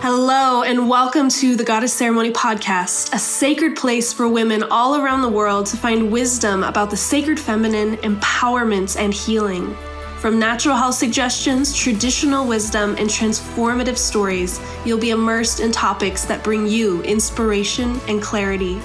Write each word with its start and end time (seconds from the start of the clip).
Hello, 0.00 0.62
and 0.62 0.88
welcome 0.88 1.28
to 1.28 1.56
the 1.56 1.64
Goddess 1.64 1.92
Ceremony 1.92 2.30
Podcast, 2.30 3.12
a 3.12 3.18
sacred 3.18 3.74
place 3.74 4.12
for 4.12 4.28
women 4.28 4.62
all 4.70 4.94
around 4.94 5.22
the 5.22 5.28
world 5.28 5.66
to 5.66 5.76
find 5.76 6.12
wisdom 6.12 6.62
about 6.62 6.88
the 6.88 6.96
sacred 6.96 7.38
feminine, 7.38 7.96
empowerment, 7.96 8.96
and 8.96 9.12
healing. 9.12 9.76
From 10.20 10.38
natural 10.38 10.76
health 10.76 10.94
suggestions, 10.94 11.76
traditional 11.76 12.46
wisdom, 12.46 12.94
and 12.96 13.10
transformative 13.10 13.98
stories, 13.98 14.60
you'll 14.84 15.00
be 15.00 15.10
immersed 15.10 15.58
in 15.58 15.72
topics 15.72 16.24
that 16.26 16.44
bring 16.44 16.68
you 16.68 17.02
inspiration 17.02 18.00
and 18.06 18.22
clarity. 18.22 18.80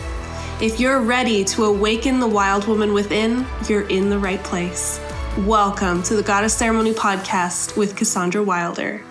If 0.60 0.80
you're 0.80 1.00
ready 1.00 1.44
to 1.46 1.66
awaken 1.66 2.20
the 2.20 2.28
wild 2.28 2.68
woman 2.68 2.92
within, 2.92 3.46
you're 3.70 3.88
in 3.88 4.10
the 4.10 4.18
right 4.18 4.44
place. 4.44 5.00
Welcome 5.38 6.02
to 6.04 6.16
the 6.16 6.24
Goddess 6.24 6.56
Ceremony 6.56 6.94
Podcast 6.94 7.78
with 7.78 7.96
Cassandra 7.96 8.42
Wilder. 8.42 9.04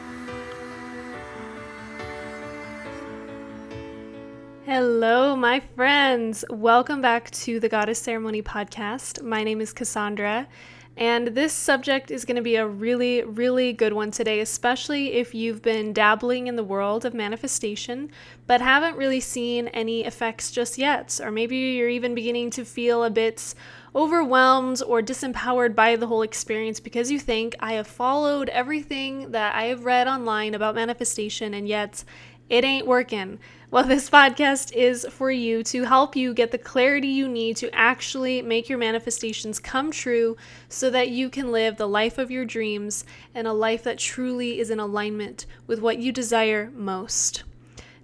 Hello, 4.74 5.36
my 5.36 5.60
friends. 5.60 6.46
Welcome 6.48 7.02
back 7.02 7.30
to 7.32 7.60
the 7.60 7.68
Goddess 7.68 7.98
Ceremony 7.98 8.40
podcast. 8.40 9.22
My 9.22 9.44
name 9.44 9.60
is 9.60 9.70
Cassandra, 9.70 10.48
and 10.96 11.28
this 11.28 11.52
subject 11.52 12.10
is 12.10 12.24
going 12.24 12.36
to 12.36 12.42
be 12.42 12.56
a 12.56 12.66
really, 12.66 13.22
really 13.22 13.74
good 13.74 13.92
one 13.92 14.10
today, 14.10 14.40
especially 14.40 15.12
if 15.12 15.34
you've 15.34 15.60
been 15.60 15.92
dabbling 15.92 16.46
in 16.46 16.56
the 16.56 16.64
world 16.64 17.04
of 17.04 17.12
manifestation 17.12 18.10
but 18.46 18.62
haven't 18.62 18.96
really 18.96 19.20
seen 19.20 19.68
any 19.68 20.06
effects 20.06 20.50
just 20.50 20.78
yet. 20.78 21.20
Or 21.22 21.30
maybe 21.30 21.54
you're 21.56 21.90
even 21.90 22.14
beginning 22.14 22.48
to 22.52 22.64
feel 22.64 23.04
a 23.04 23.10
bit 23.10 23.54
overwhelmed 23.94 24.82
or 24.86 25.02
disempowered 25.02 25.74
by 25.74 25.96
the 25.96 26.06
whole 26.06 26.22
experience 26.22 26.80
because 26.80 27.10
you 27.10 27.18
think, 27.18 27.54
I 27.60 27.74
have 27.74 27.86
followed 27.86 28.48
everything 28.48 29.32
that 29.32 29.54
I 29.54 29.64
have 29.64 29.84
read 29.84 30.08
online 30.08 30.54
about 30.54 30.74
manifestation, 30.74 31.52
and 31.52 31.68
yet 31.68 32.04
it 32.52 32.64
ain't 32.64 32.86
working. 32.86 33.38
Well, 33.70 33.84
this 33.84 34.10
podcast 34.10 34.74
is 34.74 35.06
for 35.08 35.30
you 35.30 35.64
to 35.64 35.84
help 35.84 36.14
you 36.14 36.34
get 36.34 36.50
the 36.50 36.58
clarity 36.58 37.08
you 37.08 37.26
need 37.26 37.56
to 37.56 37.74
actually 37.74 38.42
make 38.42 38.68
your 38.68 38.76
manifestations 38.76 39.58
come 39.58 39.90
true 39.90 40.36
so 40.68 40.90
that 40.90 41.08
you 41.08 41.30
can 41.30 41.50
live 41.50 41.78
the 41.78 41.88
life 41.88 42.18
of 42.18 42.30
your 42.30 42.44
dreams 42.44 43.06
and 43.34 43.46
a 43.46 43.54
life 43.54 43.82
that 43.84 43.96
truly 43.96 44.60
is 44.60 44.68
in 44.68 44.78
alignment 44.78 45.46
with 45.66 45.80
what 45.80 45.98
you 45.98 46.12
desire 46.12 46.70
most. 46.74 47.42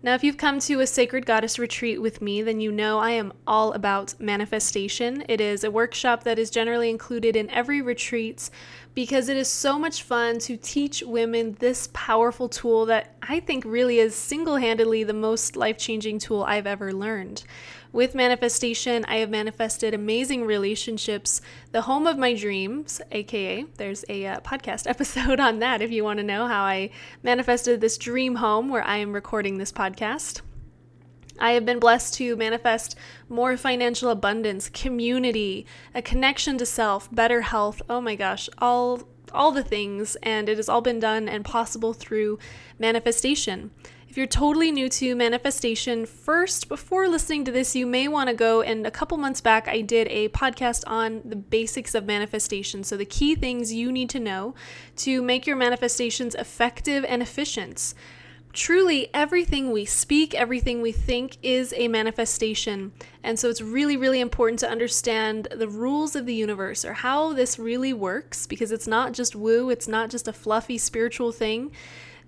Now, 0.01 0.15
if 0.15 0.23
you've 0.23 0.37
come 0.37 0.61
to 0.61 0.79
a 0.79 0.87
Sacred 0.87 1.27
Goddess 1.27 1.59
retreat 1.59 2.01
with 2.01 2.23
me, 2.23 2.41
then 2.41 2.61
you 2.61 2.71
know 2.71 3.01
I 3.01 3.11
am 3.11 3.33
all 3.49 3.73
about 3.73 4.15
manifestation. 4.21 5.25
It 5.29 5.41
is 5.41 5.65
a 5.65 5.73
workshop 5.73 6.23
that 6.23 6.39
is 6.39 6.51
generally 6.51 6.89
included 6.89 7.35
in 7.35 7.51
every 7.51 7.83
retreat 7.83 8.49
because 8.95 9.29
it 9.29 9.37
is 9.37 9.49
so 9.49 9.77
much 9.77 10.05
fun 10.05 10.39
to 10.41 10.57
teach 10.57 11.03
women 11.03 11.57
this 11.59 11.89
powerful 11.93 12.49
tool 12.49 12.87
that 12.87 13.17
I 13.23 13.41
think 13.41 13.65
really 13.65 13.99
is 13.99 14.15
single 14.15 14.57
handedly 14.57 15.03
the 15.03 15.13
most 15.13 15.57
life 15.57 15.79
changing 15.79 16.21
tool 16.21 16.45
I've 16.45 16.69
ever 16.69 16.93
learned. 16.93 17.43
With 17.91 18.15
manifestation, 18.15 19.07
I 19.07 19.17
have 19.17 19.31
manifested 19.31 19.95
amazing 19.95 20.45
relationships, 20.45 21.41
the 21.73 21.83
home 21.83 22.07
of 22.07 22.19
my 22.19 22.35
dreams, 22.35 23.01
aka 23.13 23.65
there's 23.79 24.05
a 24.11 24.27
uh, 24.27 24.41
podcast 24.41 24.87
episode 24.91 25.41
on 25.41 25.61
that 25.61 25.81
if 25.81 25.91
you 25.91 26.05
want 26.05 26.19
to 26.19 26.25
know 26.25 26.47
how 26.47 26.65
I 26.65 26.91
manifested 27.23 27.81
this 27.81 27.97
dream 27.97 28.37
home 28.37 28.69
where 28.69 28.85
I 28.85 28.99
am 28.99 29.15
recording 29.15 29.57
this 29.57 29.73
podcast. 29.73 30.43
I 31.41 31.53
have 31.53 31.65
been 31.65 31.79
blessed 31.79 32.15
to 32.15 32.37
manifest 32.37 32.97
more 33.29 33.57
financial 33.57 34.11
abundance, 34.11 34.69
community, 34.69 35.67
a 35.95 36.03
connection 36.03 36.59
to 36.59 36.67
self, 36.67 37.09
better 37.11 37.43
health. 37.43 37.81
Oh 37.89 38.01
my 38.01 38.17
gosh, 38.17 38.51
all 38.59 39.09
all 39.33 39.53
the 39.53 39.63
things 39.63 40.17
and 40.23 40.49
it 40.49 40.57
has 40.57 40.69
all 40.69 40.81
been 40.81 40.99
done 40.99 41.29
and 41.29 41.45
possible 41.45 41.93
through 41.93 42.39
manifestation. 42.79 43.71
If 44.09 44.17
you're 44.17 44.27
totally 44.27 44.73
new 44.73 44.89
to 44.89 45.15
manifestation, 45.15 46.07
first, 46.07 46.71
before 46.71 47.09
listening 47.09 47.45
to 47.45 47.53
this, 47.53 47.77
you 47.77 47.87
may 47.87 48.09
want 48.09 48.31
to 48.31 48.35
go 48.35 48.63
and 48.63 48.87
a 48.87 48.91
couple 48.91 49.19
months 49.19 49.43
back, 49.43 49.69
I 49.69 49.83
did 49.83 50.09
a 50.09 50.31
podcast 50.31 50.83
on 50.87 51.21
the 51.27 51.37
basics 51.37 51.95
of 51.95 52.07
manifestation. 52.07 52.85
So, 52.85 52.97
the 52.97 53.05
key 53.05 53.35
things 53.35 53.75
you 53.75 53.93
need 53.93 54.09
to 54.11 54.19
know 54.19 54.55
to 54.97 55.21
make 55.21 55.47
your 55.47 55.57
manifestations 55.57 56.35
effective 56.35 57.05
and 57.07 57.21
efficient. 57.21 57.93
Truly, 58.55 59.11
everything 59.13 59.73
we 59.73 59.85
speak, 59.85 60.35
everything 60.35 60.81
we 60.81 60.91
think 60.91 61.37
is 61.43 61.75
a 61.77 61.87
manifestation. 61.87 62.93
And 63.23 63.39
so 63.39 63.51
it's 63.51 63.61
really, 63.61 63.99
really 63.99 64.21
important 64.21 64.59
to 64.61 64.71
understand 64.71 65.49
the 65.55 65.69
rules 65.69 66.17
of 66.17 66.25
the 66.25 66.35
universe 66.35 66.83
or 66.83 66.95
how 66.95 67.35
this 67.35 67.59
really 67.59 67.93
works 67.93 68.47
because 68.47 68.73
it's 68.73 68.87
not 68.89 69.13
just 69.13 69.37
woo, 69.37 69.69
it's 69.69 69.87
not 69.87 70.09
just 70.09 70.27
a 70.27 70.33
fluffy 70.33 70.79
spiritual 70.79 71.31
thing. 71.31 71.73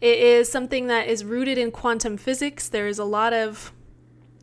It 0.01 0.19
is 0.19 0.51
something 0.51 0.87
that 0.87 1.09
is 1.09 1.25
rooted 1.25 1.59
in 1.59 1.71
quantum 1.71 2.17
physics. 2.17 2.69
There 2.69 2.89
is 2.89 2.99
a 2.99 3.05
lot 3.05 3.33
of 3.33 3.73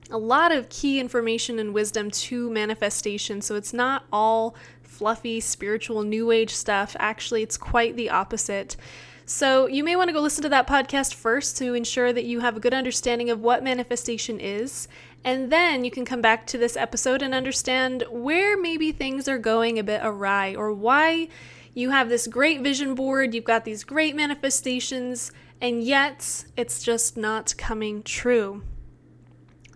a 0.10 0.18
lot 0.18 0.54
of 0.54 0.70
key 0.70 1.00
information 1.00 1.60
and 1.60 1.74
wisdom 1.74 2.10
to 2.10 2.50
manifestation. 2.50 3.42
So 3.42 3.56
it's 3.56 3.74
not 3.74 4.06
all 4.12 4.56
fluffy 4.82 5.40
spiritual 5.40 6.04
new 6.04 6.32
age 6.32 6.54
stuff. 6.54 6.96
Actually, 7.00 7.44
it's 7.44 7.58
quite 7.58 7.96
the 7.96 8.10
opposite. 8.10 8.78
So 9.26 9.68
you 9.68 9.84
may 9.84 9.98
want 9.98 10.08
to 10.08 10.14
go 10.14 10.22
listen 10.22 10.44
to 10.44 10.50
that 10.50 10.68
podcast 10.68 11.14
first 11.14 11.58
to 11.58 11.74
ensure 11.74 12.14
that 12.14 12.24
you 12.24 12.40
have 12.40 12.56
a 12.56 12.62
good 12.62 12.74
understanding 12.74 13.30
of 13.30 13.42
what 13.42 13.64
manifestation 13.64 14.40
is. 14.40 14.88
And 15.26 15.52
then 15.52 15.84
you 15.84 15.92
can 15.92 16.06
come 16.06 16.22
back 16.22 16.48
to 16.48 16.58
this 16.58 16.78
episode 16.78 17.22
and 17.22 17.34
understand 17.34 18.06
where 18.10 18.58
maybe 18.58 18.94
things 18.94 19.28
are 19.28 19.38
going 19.38 19.78
a 19.78 19.84
bit 19.84 20.00
awry 20.02 20.56
or 20.56 20.72
why 20.72 21.28
you 21.74 21.90
have 21.90 22.08
this 22.10 22.26
great 22.26 22.62
vision 22.62 22.96
board, 22.96 23.36
you've 23.36 23.44
got 23.44 23.66
these 23.66 23.84
great 23.84 24.16
manifestations, 24.16 25.32
and 25.62 25.84
yet 25.84 26.46
it's 26.56 26.84
just 26.84 27.18
not 27.18 27.56
coming 27.58 28.04
true. 28.04 28.64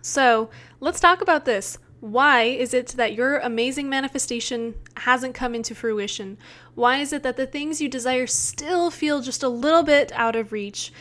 So 0.02 0.50
let's 0.80 1.00
talk 1.00 1.20
about 1.20 1.44
this. 1.44 1.78
Why 2.00 2.42
is 2.42 2.74
it 2.74 2.88
that 2.96 3.14
your 3.14 3.38
amazing 3.38 3.88
manifestation 3.88 4.74
hasn't 4.96 5.36
come 5.36 5.54
into 5.54 5.74
fruition? 5.74 6.36
Why 6.74 6.96
is 6.96 7.12
it 7.12 7.22
that 7.22 7.36
the 7.36 7.46
things 7.46 7.80
you 7.80 7.88
desire 7.88 8.26
still 8.26 8.90
feel 8.90 9.20
just 9.20 9.44
a 9.44 9.48
little 9.48 9.84
bit 9.84 10.10
out 10.16 10.34
of 10.34 10.50
reach? 10.50 10.92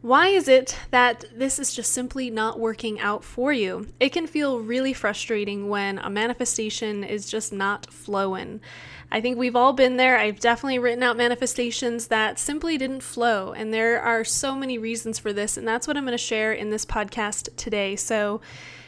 Why 0.00 0.28
is 0.28 0.48
it 0.48 0.78
that 0.90 1.26
this 1.34 1.58
is 1.58 1.74
just 1.74 1.92
simply 1.92 2.30
not 2.30 2.58
working 2.58 2.98
out 3.00 3.22
for 3.22 3.52
you? 3.52 3.88
It 4.00 4.14
can 4.14 4.26
feel 4.26 4.60
really 4.60 4.94
frustrating 4.94 5.68
when 5.68 5.98
a 5.98 6.08
manifestation 6.08 7.04
is 7.04 7.30
just 7.30 7.52
not 7.52 7.92
flowing. 7.92 8.62
I 9.12 9.20
think 9.20 9.38
we've 9.38 9.56
all 9.56 9.72
been 9.72 9.96
there. 9.96 10.18
I've 10.18 10.38
definitely 10.38 10.78
written 10.78 11.02
out 11.02 11.16
manifestations 11.16 12.06
that 12.08 12.38
simply 12.38 12.78
didn't 12.78 13.02
flow, 13.02 13.52
and 13.52 13.74
there 13.74 14.00
are 14.00 14.24
so 14.24 14.54
many 14.54 14.78
reasons 14.78 15.18
for 15.18 15.32
this, 15.32 15.56
and 15.56 15.66
that's 15.66 15.88
what 15.88 15.96
I'm 15.96 16.04
going 16.04 16.12
to 16.12 16.18
share 16.18 16.52
in 16.52 16.70
this 16.70 16.84
podcast 16.84 17.48
today. 17.56 17.96
So, 17.96 18.40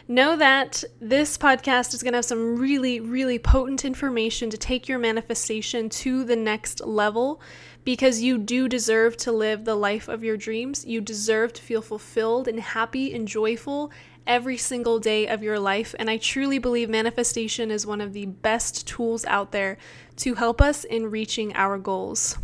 know 0.06 0.36
that 0.36 0.84
this 1.00 1.38
podcast 1.38 1.94
is 1.94 2.02
going 2.02 2.12
to 2.12 2.18
have 2.18 2.24
some 2.24 2.56
really, 2.58 3.00
really 3.00 3.38
potent 3.38 3.84
information 3.84 4.50
to 4.50 4.58
take 4.58 4.88
your 4.88 4.98
manifestation 4.98 5.88
to 5.88 6.24
the 6.24 6.36
next 6.36 6.84
level 6.84 7.40
because 7.84 8.20
you 8.22 8.38
do 8.38 8.68
deserve 8.68 9.16
to 9.16 9.32
live 9.32 9.64
the 9.64 9.74
life 9.74 10.08
of 10.08 10.22
your 10.22 10.36
dreams. 10.36 10.84
You 10.84 11.00
deserve 11.00 11.52
to 11.54 11.62
feel 11.62 11.82
fulfilled 11.82 12.46
and 12.46 12.60
happy 12.60 13.12
and 13.12 13.26
joyful 13.26 13.90
every 14.26 14.56
single 14.56 14.98
day 14.98 15.26
of 15.26 15.42
your 15.42 15.58
life. 15.58 15.94
And 15.98 16.08
I 16.08 16.16
truly 16.16 16.58
believe 16.58 16.88
manifestation 16.88 17.70
is 17.70 17.86
one 17.86 18.00
of 18.00 18.12
the 18.12 18.26
best 18.26 18.86
tools 18.86 19.24
out 19.26 19.52
there 19.52 19.78
to 20.16 20.34
help 20.34 20.60
us 20.60 20.84
in 20.84 21.10
reaching 21.10 21.54
our 21.54 21.78
goals. 21.78 22.38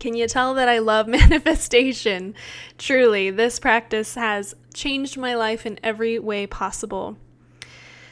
Can 0.00 0.14
you 0.14 0.28
tell 0.28 0.54
that 0.54 0.68
I 0.68 0.80
love 0.80 1.08
manifestation? 1.08 2.34
Truly, 2.78 3.30
this 3.30 3.58
practice 3.58 4.14
has 4.16 4.54
changed 4.74 5.16
my 5.16 5.34
life 5.34 5.64
in 5.64 5.78
every 5.82 6.18
way 6.18 6.46
possible. 6.46 7.16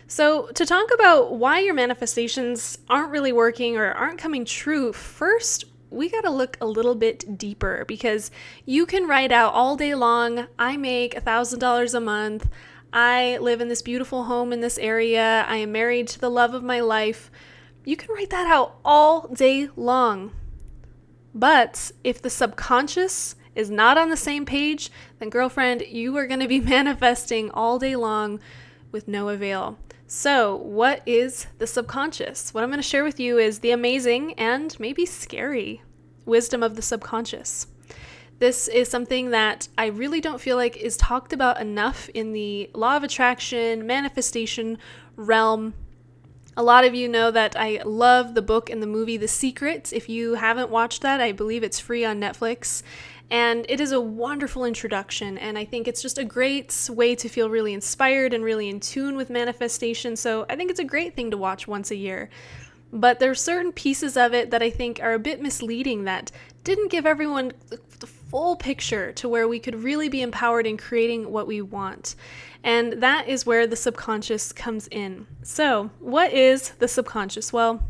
So, 0.06 0.49
to 0.49 0.66
talk 0.66 0.93
about 0.93 1.34
why 1.34 1.61
your 1.61 1.75
manifestations 1.75 2.78
aren't 2.88 3.11
really 3.11 3.32
working 3.32 3.77
or 3.77 3.93
aren't 3.93 4.19
coming 4.19 4.44
true, 4.44 4.93
first, 4.93 5.65
we 5.93 6.09
got 6.09 6.22
to 6.22 6.31
look 6.31 6.56
a 6.61 6.66
little 6.66 6.94
bit 6.94 7.38
deeper 7.38 7.84
because 7.87 8.31
you 8.65 8.87
can 8.87 9.06
write 9.06 9.32
out 9.32 9.52
all 9.52 9.76
day 9.76 9.94
long, 9.94 10.49
I 10.58 10.76
make 10.76 11.14
$1,000 11.14 11.94
a 11.94 12.00
month, 12.00 12.49
I 12.93 13.39
live 13.39 13.61
in 13.61 13.69
this 13.69 13.83
beautiful 13.83 14.25
home 14.25 14.53
in 14.53 14.61
this 14.61 14.77
area, 14.79 15.47
I 15.49 15.56
am 15.56 15.73
married 15.73 16.09
to 16.09 16.21
the 16.21 16.31
love 16.31 16.53
of 16.53 16.62
my 16.62 16.81
life. 16.81 17.31
You 17.85 17.97
can 17.97 18.15
write 18.15 18.31
that 18.31 18.47
out 18.47 18.79
all 18.85 19.29
day 19.29 19.69
long. 19.77 20.33
But 21.35 21.93
if 22.05 22.21
the 22.21 22.29
subconscious 22.29 23.37
is 23.55 23.71
not 23.71 23.97
on 23.97 24.11
the 24.11 24.17
same 24.17 24.44
page, 24.44 24.91
then 25.19 25.31
girlfriend, 25.31 25.83
you 25.83 26.17
are 26.17 26.27
going 26.27 26.41
to 26.41 26.49
be 26.49 26.61
manifesting 26.77 27.50
all 27.50 27.79
day 27.79 27.97
long 27.97 28.41
with 28.91 29.09
no 29.09 29.31
avail. 29.31 29.79
So, 30.06 30.56
what 30.56 31.03
is 31.06 31.47
the 31.56 31.67
subconscious? 31.67 32.53
What 32.53 32.62
I'm 32.62 32.69
going 32.69 32.79
to 32.79 32.87
share 32.87 33.05
with 33.05 33.19
you 33.19 33.39
is 33.39 33.61
the 33.61 33.71
amazing 33.71 34.35
and 34.35 34.79
maybe 34.79 35.06
scary 35.06 35.81
wisdom 36.27 36.62
of 36.62 36.77
the 36.77 36.83
subconscious. 36.83 37.67
This 38.43 38.67
is 38.67 38.89
something 38.89 39.31
that 39.31 39.69
I 39.79 39.87
really 39.87 40.21
don't 40.21 40.41
feel 40.41 40.56
like 40.56 40.77
is 40.77 40.97
talked 40.97 41.33
about 41.33 41.61
enough 41.61 42.09
in 42.09 42.33
the 42.33 42.69
law 42.75 42.97
of 42.97 43.05
attraction, 43.05 43.87
manifestation 43.87 44.79
realm. 45.15 45.75
A 46.56 46.62
lot 46.65 46.85
of 46.85 46.93
you 46.93 47.09
know 47.09 47.31
that 47.31 47.55
I 47.56 47.81
love 47.85 48.35
the 48.35 48.43
book 48.43 48.69
and 48.69 48.83
the 48.83 48.89
movie 48.89 49.17
The 49.17 49.29
Secret. 49.29 49.93
If 49.93 50.09
you 50.09 50.35
haven't 50.35 50.71
watched 50.71 51.03
that, 51.03 51.21
I 51.21 51.31
believe 51.31 51.62
it's 51.62 51.79
free 51.79 52.05
on 52.05 52.21
Netflix. 52.21 52.83
And 53.31 53.65
it 53.69 53.81
is 53.81 53.93
a 53.93 54.00
wonderful 54.00 54.65
introduction, 54.65 55.39
and 55.39 55.56
I 55.56 55.65
think 55.65 55.87
it's 55.87 56.03
just 56.03 56.19
a 56.19 56.25
great 56.25 56.89
way 56.91 57.15
to 57.15 57.29
feel 57.29 57.49
really 57.49 57.73
inspired 57.73 58.35
and 58.35 58.43
really 58.43 58.69
in 58.69 58.81
tune 58.81 59.15
with 59.15 59.31
manifestation. 59.31 60.17
So 60.17 60.47
I 60.50 60.56
think 60.56 60.69
it's 60.69 60.81
a 60.81 60.85
great 60.85 61.15
thing 61.15 61.31
to 61.31 61.37
watch 61.37 61.69
once 61.69 61.93
a 61.93 61.97
year. 61.97 62.29
But 62.93 63.21
there 63.21 63.31
are 63.31 63.37
certain 63.37 63.71
pieces 63.71 64.17
of 64.17 64.35
it 64.35 64.50
that 64.50 64.62
I 64.62 64.69
think 64.69 64.99
are 65.00 65.15
a 65.15 65.21
bit 65.21 65.41
misleading 65.41 66.05
that 66.05 66.33
didn't 66.65 66.91
give 66.91 67.06
everyone 67.06 67.53
the 67.71 67.79
full 68.32 68.56
picture 68.56 69.12
to 69.12 69.29
where 69.29 69.46
we 69.46 69.61
could 69.61 69.84
really 69.84 70.08
be 70.08 70.23
empowered 70.23 70.67
in 70.67 70.79
creating 70.79 71.31
what 71.31 71.46
we 71.46 71.61
want. 71.61 72.17
And 72.64 72.94
that 73.02 73.29
is 73.29 73.44
where 73.44 73.67
the 73.67 73.76
subconscious 73.76 74.52
comes 74.52 74.88
in. 74.88 75.26
So, 75.43 75.90
what 76.00 76.32
is 76.32 76.70
the 76.79 76.88
subconscious? 76.88 77.52
Well, 77.52 77.84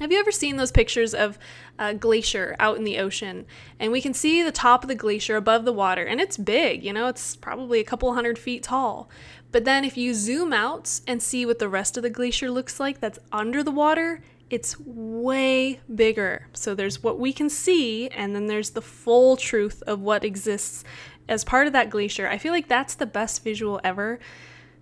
have 0.00 0.10
you 0.10 0.18
ever 0.18 0.32
seen 0.32 0.56
those 0.56 0.72
pictures 0.72 1.14
of 1.14 1.38
a 1.78 1.94
glacier 1.94 2.56
out 2.58 2.78
in 2.78 2.84
the 2.84 2.98
ocean? 2.98 3.46
And 3.78 3.92
we 3.92 4.00
can 4.00 4.12
see 4.12 4.42
the 4.42 4.50
top 4.50 4.82
of 4.82 4.88
the 4.88 4.94
glacier 4.96 5.36
above 5.36 5.64
the 5.64 5.72
water, 5.72 6.02
and 6.02 6.20
it's 6.20 6.36
big, 6.36 6.82
you 6.82 6.92
know, 6.92 7.06
it's 7.06 7.36
probably 7.36 7.78
a 7.78 7.84
couple 7.84 8.12
hundred 8.12 8.38
feet 8.38 8.64
tall. 8.64 9.08
But 9.52 9.64
then 9.64 9.84
if 9.84 9.96
you 9.96 10.14
zoom 10.14 10.52
out 10.52 11.00
and 11.06 11.22
see 11.22 11.46
what 11.46 11.60
the 11.60 11.68
rest 11.68 11.96
of 11.96 12.02
the 12.02 12.10
glacier 12.10 12.50
looks 12.50 12.80
like 12.80 12.98
that's 12.98 13.20
under 13.30 13.62
the 13.62 13.70
water, 13.70 14.22
it's 14.50 14.78
way 14.78 15.80
bigger. 15.94 16.48
So 16.52 16.74
there's 16.74 17.02
what 17.02 17.18
we 17.18 17.32
can 17.32 17.48
see, 17.48 18.08
and 18.08 18.34
then 18.34 18.46
there's 18.46 18.70
the 18.70 18.82
full 18.82 19.36
truth 19.36 19.82
of 19.86 20.00
what 20.00 20.24
exists 20.24 20.84
as 21.30 21.44
part 21.44 21.68
of 21.68 21.72
that 21.72 21.90
glacier, 21.90 22.28
I 22.28 22.36
feel 22.36 22.52
like 22.52 22.68
that's 22.68 22.94
the 22.94 23.06
best 23.06 23.44
visual 23.44 23.80
ever 23.84 24.18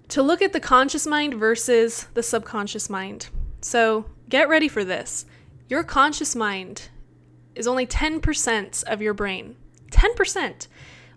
to 0.09 0.23
look 0.23 0.41
at 0.41 0.55
the 0.55 0.61
conscious 0.61 1.07
mind 1.07 1.35
versus 1.35 2.07
the 2.15 2.23
subconscious 2.23 2.89
mind. 2.89 3.29
So 3.61 4.07
get 4.31 4.49
ready 4.49 4.67
for 4.67 4.83
this. 4.83 5.27
Your 5.69 5.85
conscious 5.85 6.35
mind 6.35 6.89
is 7.55 7.67
only 7.67 7.87
10% 7.87 8.85
of 8.85 9.03
your 9.03 9.13
brain. 9.13 9.57
10%. 9.91 10.67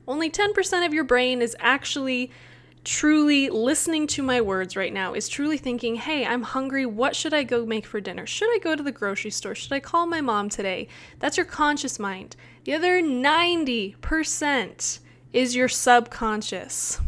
Only 0.06 0.30
10% 0.30 0.86
of 0.86 0.94
your 0.94 1.06
brain 1.06 1.42
is 1.42 1.56
actually 1.60 2.30
truly 2.84 3.50
listening 3.50 4.08
to 4.08 4.24
my 4.24 4.42
words 4.42 4.76
right 4.76 4.94
now, 4.94 5.14
is 5.14 5.30
truly 5.30 5.58
thinking, 5.58 5.96
hey, 5.96 6.26
I'm 6.26 6.42
hungry. 6.44 6.86
What 6.86 7.16
should 7.16 7.34
I 7.34 7.44
go 7.44 7.66
make 7.66 7.86
for 7.86 8.02
dinner? 8.02 8.26
Should 8.26 8.50
I 8.54 8.60
go 8.60 8.76
to 8.76 8.84
the 8.84 8.92
grocery 8.92 9.32
store? 9.32 9.56
Should 9.56 9.74
I 9.74 9.80
call 9.80 10.08
my 10.08 10.22
mom 10.22 10.50
today? 10.50 10.88
That's 11.20 11.38
your 11.38 11.46
conscious 11.46 12.00
mind. 12.00 12.36
The 12.64 12.74
other 12.74 13.02
90% 13.02 15.00
is 15.34 15.56
your 15.56 15.70
subconscious. 15.70 17.00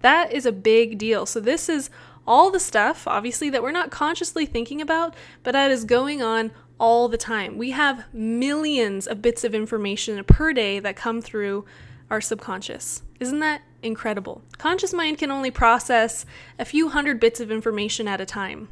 That 0.00 0.32
is 0.32 0.46
a 0.46 0.52
big 0.52 0.98
deal. 0.98 1.26
So, 1.26 1.40
this 1.40 1.68
is 1.68 1.90
all 2.26 2.50
the 2.50 2.60
stuff, 2.60 3.06
obviously, 3.06 3.50
that 3.50 3.62
we're 3.62 3.70
not 3.72 3.90
consciously 3.90 4.46
thinking 4.46 4.80
about, 4.80 5.14
but 5.42 5.52
that 5.52 5.70
is 5.70 5.84
going 5.84 6.22
on 6.22 6.50
all 6.78 7.08
the 7.08 7.16
time. 7.16 7.56
We 7.56 7.70
have 7.70 8.04
millions 8.12 9.06
of 9.06 9.22
bits 9.22 9.44
of 9.44 9.54
information 9.54 10.22
per 10.24 10.52
day 10.52 10.78
that 10.80 10.96
come 10.96 11.22
through 11.22 11.64
our 12.10 12.20
subconscious. 12.20 13.02
Isn't 13.18 13.40
that 13.40 13.62
incredible? 13.82 14.42
Conscious 14.58 14.92
mind 14.92 15.18
can 15.18 15.30
only 15.30 15.50
process 15.50 16.26
a 16.58 16.64
few 16.64 16.88
hundred 16.88 17.20
bits 17.20 17.40
of 17.40 17.50
information 17.50 18.08
at 18.08 18.20
a 18.20 18.26
time. 18.26 18.68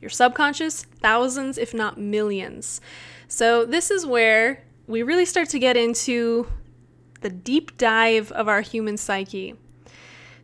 Your 0.00 0.10
subconscious, 0.10 0.82
thousands, 0.82 1.56
if 1.56 1.72
not 1.72 1.98
millions. 1.98 2.80
So, 3.28 3.64
this 3.64 3.90
is 3.90 4.04
where 4.04 4.64
we 4.86 5.02
really 5.02 5.24
start 5.24 5.48
to 5.50 5.58
get 5.58 5.76
into 5.76 6.46
the 7.20 7.30
deep 7.30 7.78
dive 7.78 8.30
of 8.32 8.48
our 8.48 8.60
human 8.60 8.96
psyche. 8.96 9.54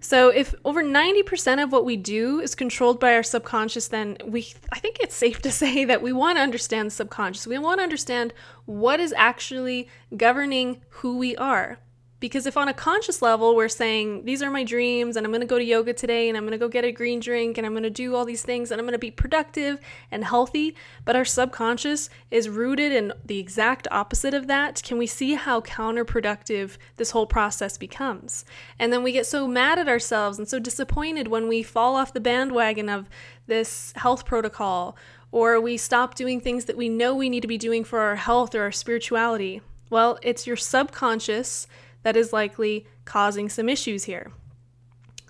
So, 0.00 0.30
if 0.30 0.54
over 0.64 0.82
90% 0.82 1.62
of 1.62 1.72
what 1.72 1.84
we 1.84 1.96
do 1.96 2.40
is 2.40 2.54
controlled 2.54 2.98
by 2.98 3.14
our 3.14 3.22
subconscious, 3.22 3.88
then 3.88 4.16
we 4.24 4.52
I 4.72 4.78
think 4.78 4.96
it's 5.00 5.14
safe 5.14 5.42
to 5.42 5.52
say 5.62 5.84
that 5.84 6.02
we 6.02 6.12
want 6.12 6.38
to 6.38 6.42
understand 6.42 6.86
the 6.86 6.92
subconscious. 6.92 7.46
We 7.46 7.58
want 7.58 7.80
to 7.80 7.84
understand 7.84 8.32
what 8.64 8.98
is 8.98 9.12
actually 9.16 9.88
governing 10.16 10.80
who 10.88 11.18
we 11.18 11.36
are. 11.36 11.78
Because 12.20 12.46
if 12.46 12.58
on 12.58 12.68
a 12.68 12.74
conscious 12.74 13.22
level 13.22 13.56
we're 13.56 13.68
saying, 13.68 14.26
these 14.26 14.42
are 14.42 14.50
my 14.50 14.62
dreams, 14.62 15.16
and 15.16 15.26
I'm 15.26 15.32
to 15.32 15.46
go 15.46 15.58
to 15.58 15.64
yoga 15.64 15.94
today, 15.94 16.28
and 16.28 16.36
I'm 16.36 16.48
to 16.50 16.58
go 16.58 16.68
get 16.68 16.84
a 16.84 16.92
green 16.92 17.18
drink, 17.18 17.56
and 17.56 17.66
I'm 17.66 17.74
to 17.82 17.88
do 17.88 18.14
all 18.14 18.26
these 18.26 18.42
things, 18.42 18.70
and 18.70 18.78
I'm 18.78 18.86
to 18.88 18.98
be 18.98 19.10
productive 19.10 19.80
and 20.10 20.22
healthy, 20.22 20.76
but 21.06 21.16
our 21.16 21.24
subconscious 21.24 22.10
is 22.30 22.50
rooted 22.50 22.92
in 22.92 23.14
the 23.24 23.38
exact 23.38 23.88
opposite 23.90 24.34
of 24.34 24.46
that, 24.48 24.82
can 24.82 24.98
we 24.98 25.06
see 25.06 25.34
how 25.34 25.62
counterproductive 25.62 26.76
this 26.96 27.12
whole 27.12 27.26
process 27.26 27.78
becomes? 27.78 28.44
And 28.78 28.92
then 28.92 29.02
we 29.02 29.12
get 29.12 29.24
so 29.24 29.48
mad 29.48 29.78
at 29.78 29.88
ourselves 29.88 30.38
and 30.38 30.46
so 30.46 30.58
disappointed 30.58 31.28
when 31.28 31.48
we 31.48 31.62
fall 31.62 31.96
off 31.96 32.12
the 32.12 32.20
bandwagon 32.20 32.90
of 32.90 33.08
this 33.46 33.94
health 33.96 34.26
protocol, 34.26 34.94
or 35.32 35.58
we 35.58 35.78
stop 35.78 36.14
doing 36.14 36.40
things 36.40 36.66
that 36.66 36.76
we 36.76 36.88
know 36.90 37.14
we 37.14 37.30
need 37.30 37.40
to 37.40 37.48
be 37.48 37.56
doing 37.56 37.82
for 37.82 38.00
our 38.00 38.16
health 38.16 38.54
or 38.54 38.62
our 38.62 38.72
spirituality. 38.72 39.62
Well, 39.88 40.18
it's 40.22 40.46
your 40.46 40.56
subconscious 40.56 41.66
that 42.02 42.16
is 42.16 42.32
likely 42.32 42.86
causing 43.04 43.48
some 43.48 43.68
issues 43.68 44.04
here. 44.04 44.32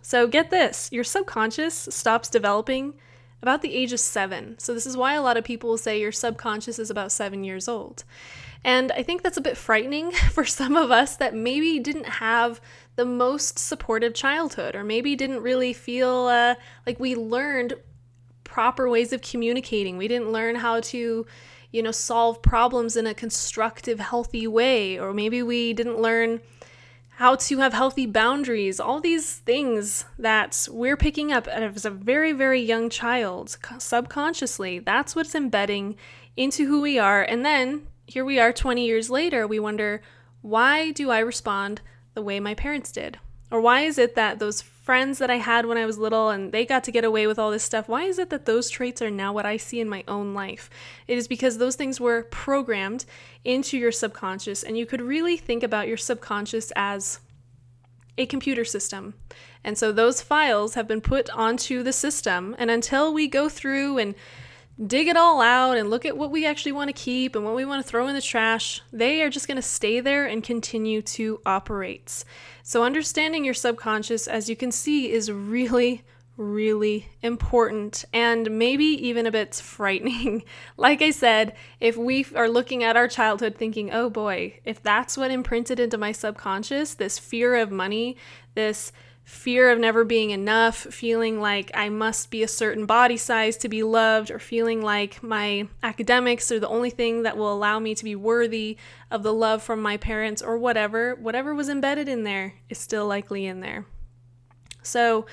So, 0.03 0.27
get 0.27 0.51
this 0.51 0.91
your 0.93 1.05
subconscious 1.05 1.89
stops 1.91 2.29
developing 2.29 2.95
about 3.43 3.63
the 3.63 3.75
age 3.75 3.93
of 3.93 4.01
seven. 4.01 4.59
So, 4.59 4.75
this 4.75 4.87
is 4.87 4.97
why 4.97 5.15
a 5.15 5.23
lot 5.23 5.37
of 5.37 5.45
people 5.45 5.71
will 5.71 5.79
say 5.79 6.01
your 6.01 6.13
subconscious 6.13 6.79
is 6.79 6.91
about 6.91 7.13
seven 7.13 7.45
years 7.45 7.69
old. 7.69 8.05
And 8.63 8.93
I 8.93 9.03
think 9.03 9.23
that's 9.23 9.39
a 9.39 9.43
bit 9.43 9.57
frightening 9.57 10.11
for 10.33 10.45
some 10.45 10.77
of 10.77 10.91
us 10.91 11.17
that 11.17 11.35
maybe 11.35 11.79
didn't 11.79 12.07
have 12.07 12.61
the 12.97 13.05
most 13.05 13.59
supportive 13.59 14.15
childhood, 14.15 14.75
or 14.75 14.85
maybe 14.85 15.17
didn't 15.17 15.43
really 15.43 15.73
feel 15.73 16.27
uh, 16.27 16.57
like 16.87 17.01
we 17.01 17.15
learned 17.15 17.75
proper 18.45 18.89
ways 18.89 19.13
of 19.13 19.23
communicating. 19.23 19.97
We 19.97 20.09
didn't 20.09 20.33
learn 20.33 20.57
how 20.57 20.81
to, 20.81 21.27
you 21.71 21.83
know, 21.83 21.93
solve 21.93 22.43
problems 22.43 22.97
in 22.97 23.07
a 23.07 23.15
constructive, 23.15 24.01
healthy 24.01 24.47
way, 24.47 24.99
or 24.99 25.15
maybe 25.15 25.43
we 25.43 25.73
didn't 25.73 26.01
learn 26.01 26.41
how 27.21 27.35
to 27.35 27.59
have 27.59 27.75
healthy 27.75 28.07
boundaries, 28.07 28.81
all 28.81 28.99
these 28.99 29.35
things 29.35 30.07
that 30.19 30.67
we're 30.71 30.97
picking 30.97 31.31
up 31.31 31.47
as 31.47 31.85
a 31.85 31.91
very, 31.91 32.33
very 32.33 32.63
young 32.63 32.89
child 32.89 33.59
subconsciously. 33.77 34.79
That's 34.79 35.15
what's 35.15 35.35
embedding 35.35 35.97
into 36.35 36.65
who 36.67 36.81
we 36.81 36.99
are. 36.99 37.21
And 37.23 37.45
then 37.45 37.87
here 38.07 38.25
we 38.25 38.41
are 38.41 38.55
20 38.55 38.87
years 38.87 39.11
later, 39.11 39.47
we 39.47 39.61
wonder, 39.61 40.01
why 40.41 40.93
do 40.93 41.11
I 41.11 41.19
respond 41.19 41.83
the 42.15 42.23
way 42.23 42.41
my 42.41 42.55
parents 42.55 42.91
did? 42.91 43.19
Or 43.51 43.61
why 43.61 43.81
is 43.81 43.99
it 43.99 44.15
that 44.15 44.39
those 44.39 44.63
friends 44.63 45.19
that 45.19 45.31
I 45.31 45.37
had 45.37 45.67
when 45.67 45.79
I 45.79 45.87
was 45.87 45.99
little 45.99 46.31
and 46.31 46.53
they 46.53 46.65
got 46.65 46.85
to 46.85 46.93
get 46.93 47.05
away 47.05 47.27
with 47.27 47.39
all 47.39 47.51
this 47.51 47.65
stuff, 47.65 47.89
why 47.89 48.05
is 48.05 48.19
it 48.19 48.31
that 48.31 48.47
those 48.47 48.71
traits 48.71 49.03
are 49.03 49.11
now 49.11 49.33
what 49.33 49.47
I 49.47 49.57
see 49.57 49.81
in 49.81 49.89
my 49.89 50.05
own 50.09 50.35
life? 50.35 50.71
It 51.07 51.19
is 51.19 51.29
because 51.29 51.59
those 51.59 51.77
things 51.77 52.01
were 52.01 52.23
programmed 52.25 53.05
into 53.45 53.77
your 53.79 53.93
subconscious, 53.93 54.63
and 54.63 54.77
you 54.79 54.87
could 54.87 55.01
really 55.01 55.37
think 55.37 55.63
about 55.63 55.89
your 55.89 55.97
subconscious 55.97 56.73
as 56.77 57.21
a 58.19 58.27
computer 58.27 58.65
system. 58.65 59.15
And 59.63 59.77
so 59.77 59.93
those 59.93 60.23
files 60.23 60.75
have 60.75 60.89
been 60.89 61.01
put 61.01 61.31
onto 61.31 61.83
the 61.83 61.93
system, 61.93 62.55
and 62.59 62.71
until 62.71 63.13
we 63.13 63.29
go 63.29 63.49
through 63.49 63.99
and 63.99 64.15
dig 64.87 65.09
it 65.09 65.17
all 65.17 65.41
out 65.41 65.77
and 65.77 65.91
look 65.91 66.07
at 66.07 66.17
what 66.17 66.31
we 66.31 66.47
actually 66.47 66.73
want 66.73 66.89
to 66.89 66.93
keep 66.93 67.37
and 67.37 67.45
what 67.45 67.55
we 67.55 67.65
want 67.65 67.85
to 67.85 67.89
throw 67.89 68.07
in 68.07 68.15
the 68.15 68.23
trash, 68.23 68.81
they 68.93 69.23
are 69.23 69.31
just 69.31 69.47
going 69.47 69.57
to 69.57 69.63
stay 69.63 70.01
there 70.01 70.27
and 70.27 70.43
continue 70.43 71.03
to 71.03 71.41
operate. 71.45 72.25
So, 72.63 72.85
understanding 72.85 73.45
your 73.45 73.55
subconscious, 73.55 74.27
as 74.27 74.49
you 74.49 74.57
can 74.57 74.73
see, 74.73 75.13
is 75.13 75.31
really, 75.31 76.03
really 76.37 77.09
important 77.21 78.05
and 78.15 78.51
maybe 78.59 78.85
even 78.85 79.27
a 79.27 79.31
bit 79.31 79.55
frightening. 79.55 80.45
like 80.77 81.03
I 81.03 81.11
said, 81.11 81.55
if 81.81 81.97
we 81.97 82.27
are 82.35 82.49
looking 82.49 82.83
at 82.83 82.97
our 82.97 83.09
childhood 83.09 83.57
thinking, 83.57 83.93
oh 83.93 84.09
boy, 84.09 84.61
if 84.65 84.83
that's 84.83 85.19
what 85.19 85.31
imprinted 85.31 85.79
into 85.79 85.99
my 85.99 86.13
subconscious, 86.13 86.95
this 86.95 87.19
fear 87.19 87.57
of 87.57 87.71
money, 87.71 88.17
this 88.55 88.93
fear 89.31 89.71
of 89.71 89.79
never 89.79 90.05
being 90.05 90.31
enough, 90.31 90.77
feeling 90.77 91.41
like 91.41 91.71
I 91.73 91.89
must 91.89 92.31
be 92.31 92.43
a 92.43 92.49
certain 92.49 92.85
body 92.85 93.17
size 93.17 93.57
to 93.59 93.69
be 93.69 93.83
loved, 93.83 94.31
or 94.31 94.39
feeling 94.39 94.83
like 94.83 95.23
my 95.23 95.69
academics 95.83 96.51
are 96.51 96.59
the 96.59 96.69
only 96.69 96.91
thing 96.91 97.23
that 97.23 97.37
will 97.37 97.53
allow 97.53 97.79
me 97.79 97.95
to 97.95 98.05
be 98.05 98.17
worthy 98.17 98.77
of 99.11 99.23
the 99.23 99.33
love 99.33 99.63
from 99.63 99.81
my 99.81 99.97
parents, 99.97 100.43
or 100.43 100.59
whatever, 100.59 101.15
whatever 101.15 101.55
was 101.55 101.69
embedded 101.69 102.09
in 102.09 102.25
there 102.25 102.55
is 102.69 102.79
still 102.79 103.07
likely 103.07 103.47
in 103.47 103.61
there. 103.61 103.87
So, 104.83 105.27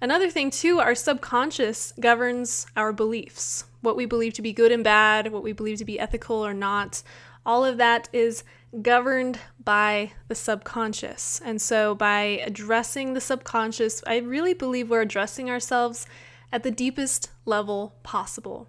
another 0.00 0.30
thing, 0.30 0.50
too, 0.50 0.78
our 0.78 0.94
subconscious 0.94 1.92
governs 1.98 2.66
our 2.76 2.92
beliefs 2.92 3.64
what 3.80 3.96
we 3.96 4.04
believe 4.06 4.34
to 4.34 4.42
be 4.42 4.52
good 4.52 4.72
and 4.72 4.84
bad, 4.84 5.32
what 5.32 5.42
we 5.42 5.52
believe 5.52 5.78
to 5.78 5.84
be 5.84 5.98
ethical 5.98 6.44
or 6.44 6.54
not. 6.54 7.02
All 7.46 7.64
of 7.64 7.78
that 7.78 8.08
is 8.12 8.44
governed 8.82 9.38
by 9.62 10.12
the 10.28 10.34
subconscious. 10.34 11.40
And 11.44 11.60
so, 11.60 11.94
by 11.94 12.40
addressing 12.44 13.14
the 13.14 13.20
subconscious, 13.20 14.02
I 14.06 14.18
really 14.18 14.54
believe 14.54 14.90
we're 14.90 15.02
addressing 15.02 15.50
ourselves 15.50 16.06
at 16.52 16.62
the 16.62 16.70
deepest 16.70 17.30
level 17.44 17.94
possible. 18.02 18.68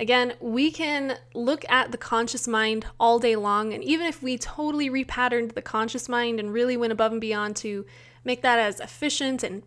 Again, 0.00 0.34
we 0.40 0.70
can 0.70 1.18
look 1.34 1.68
at 1.68 1.90
the 1.90 1.98
conscious 1.98 2.46
mind 2.46 2.86
all 3.00 3.18
day 3.18 3.34
long, 3.34 3.72
and 3.72 3.82
even 3.82 4.06
if 4.06 4.22
we 4.22 4.38
totally 4.38 4.88
repatterned 4.88 5.54
the 5.54 5.62
conscious 5.62 6.08
mind 6.08 6.38
and 6.38 6.52
really 6.52 6.76
went 6.76 6.92
above 6.92 7.10
and 7.10 7.20
beyond 7.20 7.56
to 7.56 7.84
make 8.24 8.42
that 8.42 8.60
as 8.60 8.78
efficient 8.78 9.42
and 9.42 9.64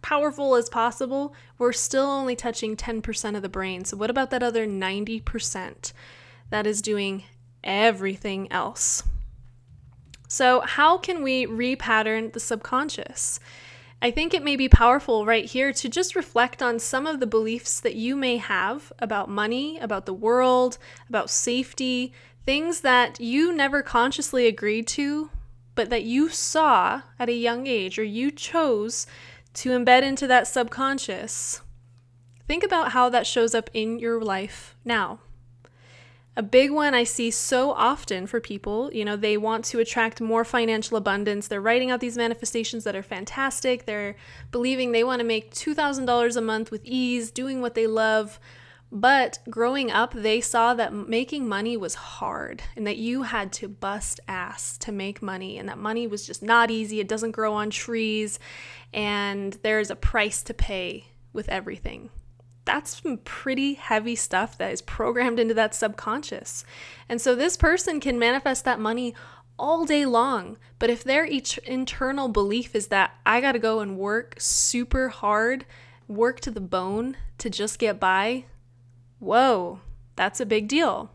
powerful 0.00 0.54
as 0.54 0.70
possible, 0.70 1.34
we're 1.58 1.72
still 1.72 2.06
only 2.06 2.34
touching 2.34 2.76
10% 2.76 3.36
of 3.36 3.42
the 3.42 3.48
brain. 3.48 3.84
So, 3.84 3.96
what 3.98 4.08
about 4.08 4.30
that 4.30 4.42
other 4.42 4.66
90% 4.66 5.92
that 6.48 6.66
is 6.66 6.80
doing 6.80 7.24
everything 7.64 8.50
else. 8.52 9.02
So, 10.28 10.60
how 10.60 10.98
can 10.98 11.22
we 11.22 11.46
repattern 11.46 12.32
the 12.32 12.40
subconscious? 12.40 13.40
I 14.02 14.10
think 14.10 14.34
it 14.34 14.42
may 14.42 14.56
be 14.56 14.68
powerful 14.68 15.24
right 15.24 15.46
here 15.46 15.72
to 15.72 15.88
just 15.88 16.14
reflect 16.14 16.62
on 16.62 16.78
some 16.78 17.06
of 17.06 17.20
the 17.20 17.26
beliefs 17.26 17.80
that 17.80 17.94
you 17.94 18.16
may 18.16 18.36
have 18.36 18.92
about 18.98 19.30
money, 19.30 19.78
about 19.78 20.04
the 20.04 20.12
world, 20.12 20.76
about 21.08 21.30
safety, 21.30 22.12
things 22.44 22.82
that 22.82 23.18
you 23.18 23.54
never 23.54 23.82
consciously 23.82 24.46
agreed 24.46 24.86
to, 24.88 25.30
but 25.74 25.88
that 25.90 26.02
you 26.04 26.28
saw 26.28 27.02
at 27.18 27.28
a 27.28 27.32
young 27.32 27.66
age 27.66 27.98
or 27.98 28.04
you 28.04 28.30
chose 28.30 29.06
to 29.54 29.70
embed 29.70 30.02
into 30.02 30.26
that 30.26 30.46
subconscious. 30.46 31.62
Think 32.46 32.62
about 32.62 32.92
how 32.92 33.08
that 33.08 33.26
shows 33.26 33.54
up 33.54 33.70
in 33.72 33.98
your 33.98 34.20
life 34.20 34.76
now. 34.84 35.20
A 36.36 36.42
big 36.42 36.72
one 36.72 36.94
I 36.94 37.04
see 37.04 37.30
so 37.30 37.70
often 37.70 38.26
for 38.26 38.40
people, 38.40 38.92
you 38.92 39.04
know, 39.04 39.14
they 39.14 39.36
want 39.36 39.64
to 39.66 39.78
attract 39.78 40.20
more 40.20 40.44
financial 40.44 40.96
abundance. 40.96 41.46
They're 41.46 41.60
writing 41.60 41.92
out 41.92 42.00
these 42.00 42.16
manifestations 42.16 42.82
that 42.82 42.96
are 42.96 43.04
fantastic. 43.04 43.86
They're 43.86 44.16
believing 44.50 44.90
they 44.90 45.04
want 45.04 45.20
to 45.20 45.24
make 45.24 45.54
$2,000 45.54 46.36
a 46.36 46.40
month 46.40 46.72
with 46.72 46.84
ease, 46.84 47.30
doing 47.30 47.60
what 47.60 47.76
they 47.76 47.86
love. 47.86 48.40
But 48.90 49.38
growing 49.48 49.92
up, 49.92 50.12
they 50.12 50.40
saw 50.40 50.74
that 50.74 50.92
making 50.92 51.48
money 51.48 51.76
was 51.76 51.94
hard 51.94 52.62
and 52.76 52.84
that 52.86 52.96
you 52.96 53.22
had 53.22 53.52
to 53.54 53.68
bust 53.68 54.18
ass 54.26 54.76
to 54.78 54.90
make 54.90 55.22
money, 55.22 55.56
and 55.56 55.68
that 55.68 55.78
money 55.78 56.06
was 56.06 56.26
just 56.26 56.42
not 56.42 56.70
easy. 56.70 56.98
It 56.98 57.08
doesn't 57.08 57.32
grow 57.32 57.54
on 57.54 57.70
trees, 57.70 58.40
and 58.92 59.52
there's 59.62 59.90
a 59.90 59.96
price 59.96 60.42
to 60.44 60.54
pay 60.54 61.06
with 61.32 61.48
everything 61.48 62.10
that's 62.64 63.02
some 63.02 63.18
pretty 63.18 63.74
heavy 63.74 64.16
stuff 64.16 64.56
that 64.58 64.72
is 64.72 64.82
programmed 64.82 65.38
into 65.38 65.54
that 65.54 65.74
subconscious. 65.74 66.64
And 67.08 67.20
so 67.20 67.34
this 67.34 67.56
person 67.56 68.00
can 68.00 68.18
manifest 68.18 68.64
that 68.64 68.80
money 68.80 69.14
all 69.58 69.84
day 69.84 70.06
long. 70.06 70.56
But 70.78 70.90
if 70.90 71.04
their 71.04 71.26
each 71.26 71.58
internal 71.58 72.28
belief 72.28 72.74
is 72.74 72.88
that 72.88 73.12
I 73.24 73.40
got 73.40 73.52
to 73.52 73.58
go 73.58 73.80
and 73.80 73.98
work 73.98 74.36
super 74.38 75.08
hard, 75.08 75.66
work 76.08 76.40
to 76.40 76.50
the 76.50 76.60
bone 76.60 77.16
to 77.38 77.50
just 77.50 77.78
get 77.78 78.00
by, 78.00 78.44
whoa, 79.18 79.80
that's 80.16 80.40
a 80.40 80.46
big 80.46 80.68
deal. 80.68 81.10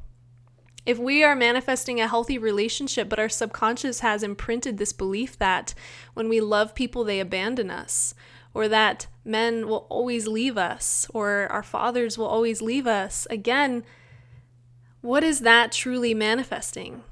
If 0.85 0.97
we 0.97 1.23
are 1.23 1.35
manifesting 1.35 1.99
a 1.99 2.07
healthy 2.07 2.37
relationship, 2.37 3.09
but 3.09 3.19
our 3.19 3.29
subconscious 3.29 3.99
has 3.99 4.23
imprinted 4.23 4.77
this 4.77 4.93
belief 4.93 5.37
that 5.37 5.73
when 6.13 6.29
we 6.29 6.41
love 6.41 6.73
people, 6.73 7.03
they 7.03 7.19
abandon 7.19 7.69
us, 7.69 8.15
or 8.53 8.67
that 8.67 9.07
men 9.29 9.67
will 9.67 9.85
always 9.89 10.27
leave 10.27 10.57
us 10.57 11.07
or 11.13 11.47
our 11.51 11.63
fathers 11.63 12.17
will 12.17 12.25
always 12.25 12.61
leave 12.61 12.87
us. 12.87 13.27
Again, 13.29 13.83
what 15.01 15.23
is 15.23 15.41
that 15.41 15.71
truly 15.71 16.13
manifesting? 16.13 17.03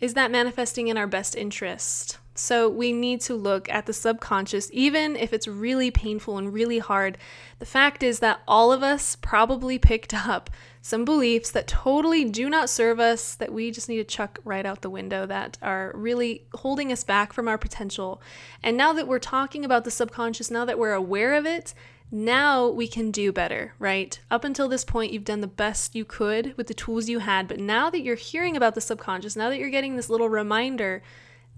Is 0.00 0.14
that 0.14 0.30
manifesting 0.30 0.88
in 0.88 0.96
our 0.96 1.06
best 1.06 1.36
interest? 1.36 2.18
So 2.38 2.68
we 2.68 2.92
need 2.92 3.20
to 3.22 3.34
look 3.34 3.68
at 3.68 3.86
the 3.86 3.92
subconscious, 3.92 4.70
even 4.72 5.16
if 5.16 5.32
it's 5.32 5.48
really 5.48 5.90
painful 5.90 6.38
and 6.38 6.52
really 6.52 6.78
hard. 6.78 7.18
The 7.58 7.66
fact 7.66 8.02
is 8.04 8.20
that 8.20 8.40
all 8.46 8.70
of 8.70 8.82
us 8.82 9.16
probably 9.16 9.76
picked 9.76 10.14
up 10.14 10.48
some 10.80 11.04
beliefs 11.04 11.50
that 11.50 11.66
totally 11.66 12.24
do 12.24 12.48
not 12.48 12.70
serve 12.70 13.00
us, 13.00 13.34
that 13.34 13.52
we 13.52 13.72
just 13.72 13.88
need 13.88 13.96
to 13.96 14.04
chuck 14.04 14.38
right 14.44 14.64
out 14.64 14.82
the 14.82 14.88
window, 14.88 15.26
that 15.26 15.58
are 15.60 15.90
really 15.96 16.44
holding 16.54 16.92
us 16.92 17.02
back 17.02 17.32
from 17.32 17.48
our 17.48 17.58
potential. 17.58 18.22
And 18.62 18.76
now 18.76 18.92
that 18.92 19.08
we're 19.08 19.18
talking 19.18 19.64
about 19.64 19.82
the 19.82 19.90
subconscious, 19.90 20.48
now 20.48 20.64
that 20.64 20.78
we're 20.78 20.94
aware 20.94 21.34
of 21.34 21.44
it, 21.44 21.74
now 22.12 22.68
we 22.68 22.86
can 22.86 23.10
do 23.10 23.32
better, 23.32 23.74
right? 23.80 24.18
Up 24.30 24.44
until 24.44 24.68
this 24.68 24.84
point, 24.84 25.12
you've 25.12 25.24
done 25.24 25.40
the 25.40 25.48
best 25.48 25.96
you 25.96 26.04
could 26.04 26.56
with 26.56 26.68
the 26.68 26.72
tools 26.72 27.08
you 27.08 27.18
had. 27.18 27.48
But 27.48 27.58
now 27.58 27.90
that 27.90 28.02
you're 28.02 28.14
hearing 28.14 28.56
about 28.56 28.76
the 28.76 28.80
subconscious, 28.80 29.34
now 29.34 29.50
that 29.50 29.58
you're 29.58 29.68
getting 29.70 29.96
this 29.96 30.08
little 30.08 30.28
reminder, 30.28 31.02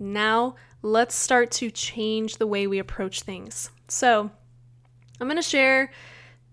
now 0.01 0.57
let's 0.83 1.15
start 1.15 1.51
to 1.53 1.71
change 1.71 2.37
the 2.37 2.47
way 2.47 2.67
we 2.67 2.79
approach 2.79 3.23
things. 3.23 3.71
So, 3.89 4.31
I'm 5.21 5.27
going 5.27 5.37
to 5.37 5.43
share 5.43 5.91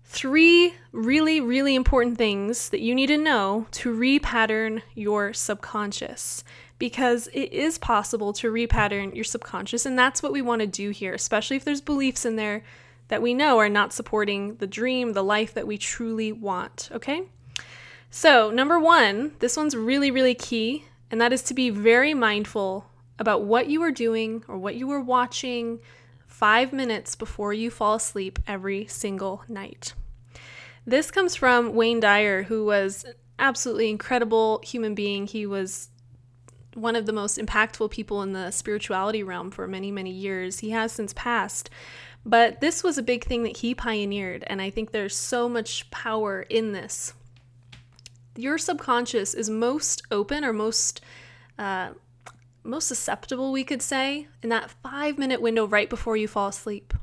three 0.04 0.74
really, 0.92 1.40
really 1.40 1.74
important 1.74 2.18
things 2.18 2.70
that 2.70 2.80
you 2.80 2.94
need 2.94 3.08
to 3.08 3.18
know 3.18 3.66
to 3.70 3.94
repattern 3.94 4.82
your 4.94 5.32
subconscious 5.32 6.44
because 6.78 7.28
it 7.32 7.52
is 7.52 7.78
possible 7.78 8.32
to 8.32 8.52
repattern 8.52 9.14
your 9.14 9.24
subconscious, 9.24 9.84
and 9.84 9.98
that's 9.98 10.22
what 10.22 10.32
we 10.32 10.42
want 10.42 10.60
to 10.60 10.66
do 10.66 10.90
here, 10.90 11.12
especially 11.12 11.56
if 11.56 11.64
there's 11.64 11.80
beliefs 11.80 12.24
in 12.24 12.36
there 12.36 12.62
that 13.08 13.22
we 13.22 13.34
know 13.34 13.58
are 13.58 13.68
not 13.68 13.92
supporting 13.92 14.56
the 14.56 14.66
dream, 14.66 15.12
the 15.12 15.24
life 15.24 15.54
that 15.54 15.66
we 15.66 15.76
truly 15.76 16.30
want, 16.30 16.88
okay? 16.92 17.22
So, 18.10 18.50
number 18.50 18.78
one, 18.78 19.32
this 19.40 19.56
one's 19.56 19.76
really, 19.76 20.10
really 20.10 20.34
key, 20.34 20.84
and 21.10 21.20
that 21.20 21.32
is 21.32 21.42
to 21.44 21.54
be 21.54 21.70
very 21.70 22.14
mindful 22.14 22.86
about 23.18 23.42
what 23.42 23.68
you 23.68 23.82
are 23.82 23.90
doing 23.90 24.44
or 24.48 24.56
what 24.56 24.76
you 24.76 24.90
are 24.90 25.00
watching 25.00 25.80
five 26.26 26.72
minutes 26.72 27.16
before 27.16 27.52
you 27.52 27.70
fall 27.70 27.94
asleep 27.94 28.38
every 28.46 28.86
single 28.86 29.42
night. 29.48 29.94
This 30.86 31.10
comes 31.10 31.34
from 31.34 31.74
Wayne 31.74 32.00
Dyer, 32.00 32.44
who 32.44 32.64
was 32.64 33.04
absolutely 33.38 33.90
incredible 33.90 34.60
human 34.64 34.94
being. 34.94 35.26
He 35.26 35.46
was 35.46 35.90
one 36.74 36.96
of 36.96 37.06
the 37.06 37.12
most 37.12 37.38
impactful 37.38 37.90
people 37.90 38.22
in 38.22 38.32
the 38.32 38.50
spirituality 38.50 39.22
realm 39.22 39.50
for 39.50 39.66
many, 39.66 39.90
many 39.90 40.10
years. 40.10 40.60
He 40.60 40.70
has 40.70 40.92
since 40.92 41.12
passed. 41.12 41.70
But 42.24 42.60
this 42.60 42.82
was 42.82 42.98
a 42.98 43.02
big 43.02 43.24
thing 43.24 43.42
that 43.44 43.58
he 43.58 43.74
pioneered, 43.74 44.44
and 44.46 44.60
I 44.60 44.70
think 44.70 44.90
there's 44.90 45.16
so 45.16 45.48
much 45.48 45.90
power 45.90 46.42
in 46.42 46.72
this. 46.72 47.14
Your 48.36 48.58
subconscious 48.58 49.34
is 49.34 49.48
most 49.48 50.02
open 50.10 50.44
or 50.44 50.52
most 50.52 51.00
uh, 51.58 51.90
most 52.68 52.88
susceptible, 52.88 53.50
we 53.50 53.64
could 53.64 53.82
say, 53.82 54.28
in 54.42 54.48
that 54.50 54.70
five 54.70 55.18
minute 55.18 55.40
window 55.40 55.66
right 55.66 55.88
before 55.88 56.16
you 56.16 56.28
fall 56.28 56.48
asleep. 56.48 56.94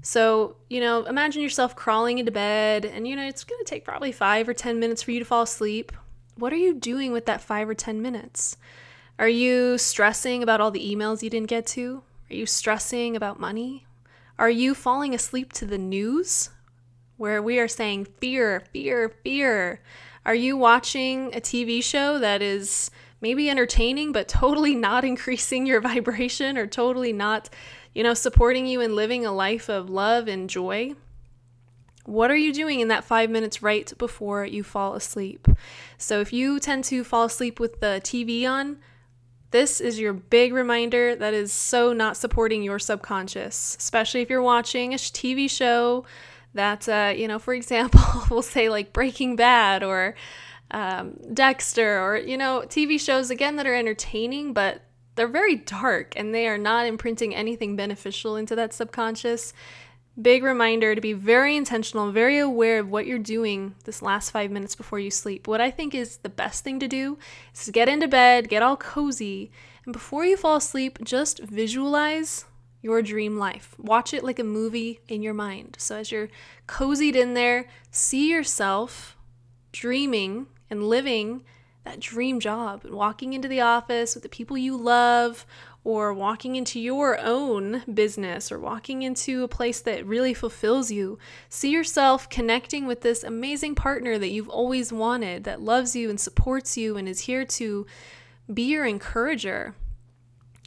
So, 0.00 0.56
you 0.70 0.80
know, 0.80 1.04
imagine 1.04 1.42
yourself 1.42 1.74
crawling 1.74 2.18
into 2.18 2.32
bed, 2.32 2.84
and 2.84 3.06
you 3.06 3.16
know, 3.16 3.26
it's 3.26 3.44
going 3.44 3.58
to 3.58 3.68
take 3.68 3.84
probably 3.84 4.12
five 4.12 4.48
or 4.48 4.54
10 4.54 4.78
minutes 4.78 5.02
for 5.02 5.10
you 5.10 5.18
to 5.18 5.24
fall 5.24 5.42
asleep. 5.42 5.92
What 6.36 6.52
are 6.52 6.56
you 6.56 6.74
doing 6.74 7.12
with 7.12 7.26
that 7.26 7.40
five 7.40 7.68
or 7.68 7.74
10 7.74 8.00
minutes? 8.00 8.56
Are 9.18 9.28
you 9.28 9.76
stressing 9.78 10.42
about 10.42 10.60
all 10.60 10.70
the 10.70 10.94
emails 10.94 11.22
you 11.22 11.30
didn't 11.30 11.48
get 11.48 11.66
to? 11.68 12.02
Are 12.30 12.34
you 12.34 12.46
stressing 12.46 13.16
about 13.16 13.40
money? 13.40 13.86
Are 14.38 14.50
you 14.50 14.74
falling 14.74 15.14
asleep 15.14 15.52
to 15.54 15.66
the 15.66 15.78
news 15.78 16.50
where 17.16 17.42
we 17.42 17.58
are 17.58 17.66
saying 17.66 18.06
fear, 18.20 18.62
fear, 18.72 19.08
fear? 19.08 19.82
Are 20.24 20.34
you 20.34 20.56
watching 20.56 21.34
a 21.34 21.40
TV 21.40 21.82
show 21.82 22.20
that 22.20 22.40
is 22.40 22.92
maybe 23.20 23.50
entertaining, 23.50 24.12
but 24.12 24.28
totally 24.28 24.74
not 24.74 25.04
increasing 25.12 25.66
your 25.66 25.80
vibration 25.80 26.56
or 26.56 26.66
totally 26.66 27.12
not, 27.12 27.48
you 27.94 28.02
know, 28.02 28.14
supporting 28.14 28.66
you 28.66 28.80
in 28.80 28.96
living 28.96 29.26
a 29.26 29.32
life 29.32 29.68
of 29.68 29.90
love 29.90 30.28
and 30.28 30.48
joy? 30.48 30.94
What 32.04 32.30
are 32.30 32.36
you 32.36 32.54
doing 32.54 32.80
in 32.80 32.88
that 32.88 33.04
five 33.04 33.28
minutes 33.28 33.62
right 33.62 33.92
before 33.98 34.46
you 34.46 34.62
fall 34.62 34.94
asleep? 34.94 35.46
So, 35.98 36.20
if 36.20 36.32
you 36.32 36.58
tend 36.58 36.84
to 36.84 37.04
fall 37.04 37.24
asleep 37.24 37.60
with 37.60 37.80
the 37.80 38.00
TV 38.02 38.48
on, 38.48 38.78
this 39.50 39.80
is 39.80 39.98
your 39.98 40.12
big 40.12 40.52
reminder 40.52 41.14
that 41.16 41.34
is 41.34 41.52
so 41.52 41.92
not 41.92 42.16
supporting 42.16 42.62
your 42.62 42.78
subconscious, 42.78 43.76
especially 43.78 44.20
if 44.20 44.30
you're 44.30 44.42
watching 44.42 44.94
a 44.94 44.96
TV 44.96 45.50
show 45.50 46.04
that, 46.54 46.88
uh, 46.88 47.12
you 47.16 47.28
know, 47.28 47.38
for 47.38 47.54
example, 47.62 48.00
we'll 48.30 48.42
say 48.42 48.68
like 48.68 48.92
Breaking 48.92 49.36
Bad 49.36 49.82
or 49.82 50.14
um, 50.70 51.18
Dexter 51.32 52.00
or, 52.00 52.16
you 52.16 52.36
know, 52.36 52.64
TV 52.66 53.00
shows 53.00 53.30
again 53.30 53.56
that 53.56 53.66
are 53.66 53.74
entertaining, 53.74 54.52
but 54.52 54.82
they're 55.14 55.26
very 55.26 55.56
dark 55.56 56.14
and 56.16 56.34
they 56.34 56.46
are 56.46 56.58
not 56.58 56.86
imprinting 56.86 57.34
anything 57.34 57.76
beneficial 57.76 58.36
into 58.36 58.54
that 58.56 58.72
subconscious. 58.72 59.52
Big 60.20 60.42
reminder 60.42 60.94
to 60.94 61.00
be 61.00 61.12
very 61.12 61.56
intentional, 61.56 62.10
very 62.12 62.38
aware 62.38 62.80
of 62.80 62.88
what 62.88 63.06
you're 63.06 63.18
doing 63.18 63.74
this 63.84 64.02
last 64.02 64.30
five 64.30 64.50
minutes 64.50 64.74
before 64.74 64.98
you 64.98 65.10
sleep. 65.10 65.46
What 65.46 65.60
I 65.60 65.70
think 65.70 65.94
is 65.94 66.18
the 66.18 66.28
best 66.28 66.64
thing 66.64 66.80
to 66.80 66.88
do 66.88 67.18
is 67.54 67.64
to 67.64 67.72
get 67.72 67.88
into 67.88 68.08
bed, 68.08 68.48
get 68.48 68.62
all 68.62 68.76
cozy, 68.76 69.50
and 69.84 69.92
before 69.92 70.24
you 70.24 70.36
fall 70.36 70.56
asleep, 70.56 70.98
just 71.02 71.38
visualize 71.40 72.44
your 72.82 73.02
dream 73.02 73.38
life. 73.38 73.74
Watch 73.78 74.12
it 74.12 74.22
like 74.22 74.38
a 74.38 74.44
movie 74.44 75.00
in 75.08 75.22
your 75.22 75.34
mind. 75.34 75.76
So 75.78 75.96
as 75.96 76.12
you're 76.12 76.28
cozied 76.66 77.14
in 77.14 77.34
there, 77.34 77.66
see 77.90 78.30
yourself 78.30 79.16
dreaming 79.72 80.46
and 80.70 80.88
living 80.88 81.44
that 81.84 82.00
dream 82.00 82.38
job 82.38 82.84
and 82.84 82.94
walking 82.94 83.32
into 83.32 83.48
the 83.48 83.60
office 83.60 84.14
with 84.14 84.22
the 84.22 84.28
people 84.28 84.58
you 84.58 84.76
love 84.76 85.46
or 85.84 86.12
walking 86.12 86.54
into 86.56 86.78
your 86.78 87.18
own 87.18 87.82
business 87.92 88.52
or 88.52 88.58
walking 88.58 89.02
into 89.02 89.42
a 89.42 89.48
place 89.48 89.80
that 89.80 90.04
really 90.04 90.34
fulfills 90.34 90.90
you. 90.90 91.18
See 91.48 91.70
yourself 91.70 92.28
connecting 92.28 92.86
with 92.86 93.00
this 93.00 93.24
amazing 93.24 93.74
partner 93.74 94.18
that 94.18 94.28
you've 94.28 94.50
always 94.50 94.92
wanted, 94.92 95.44
that 95.44 95.62
loves 95.62 95.96
you 95.96 96.10
and 96.10 96.20
supports 96.20 96.76
you 96.76 96.96
and 96.98 97.08
is 97.08 97.20
here 97.20 97.46
to 97.46 97.86
be 98.52 98.64
your 98.64 98.84
encourager. 98.84 99.74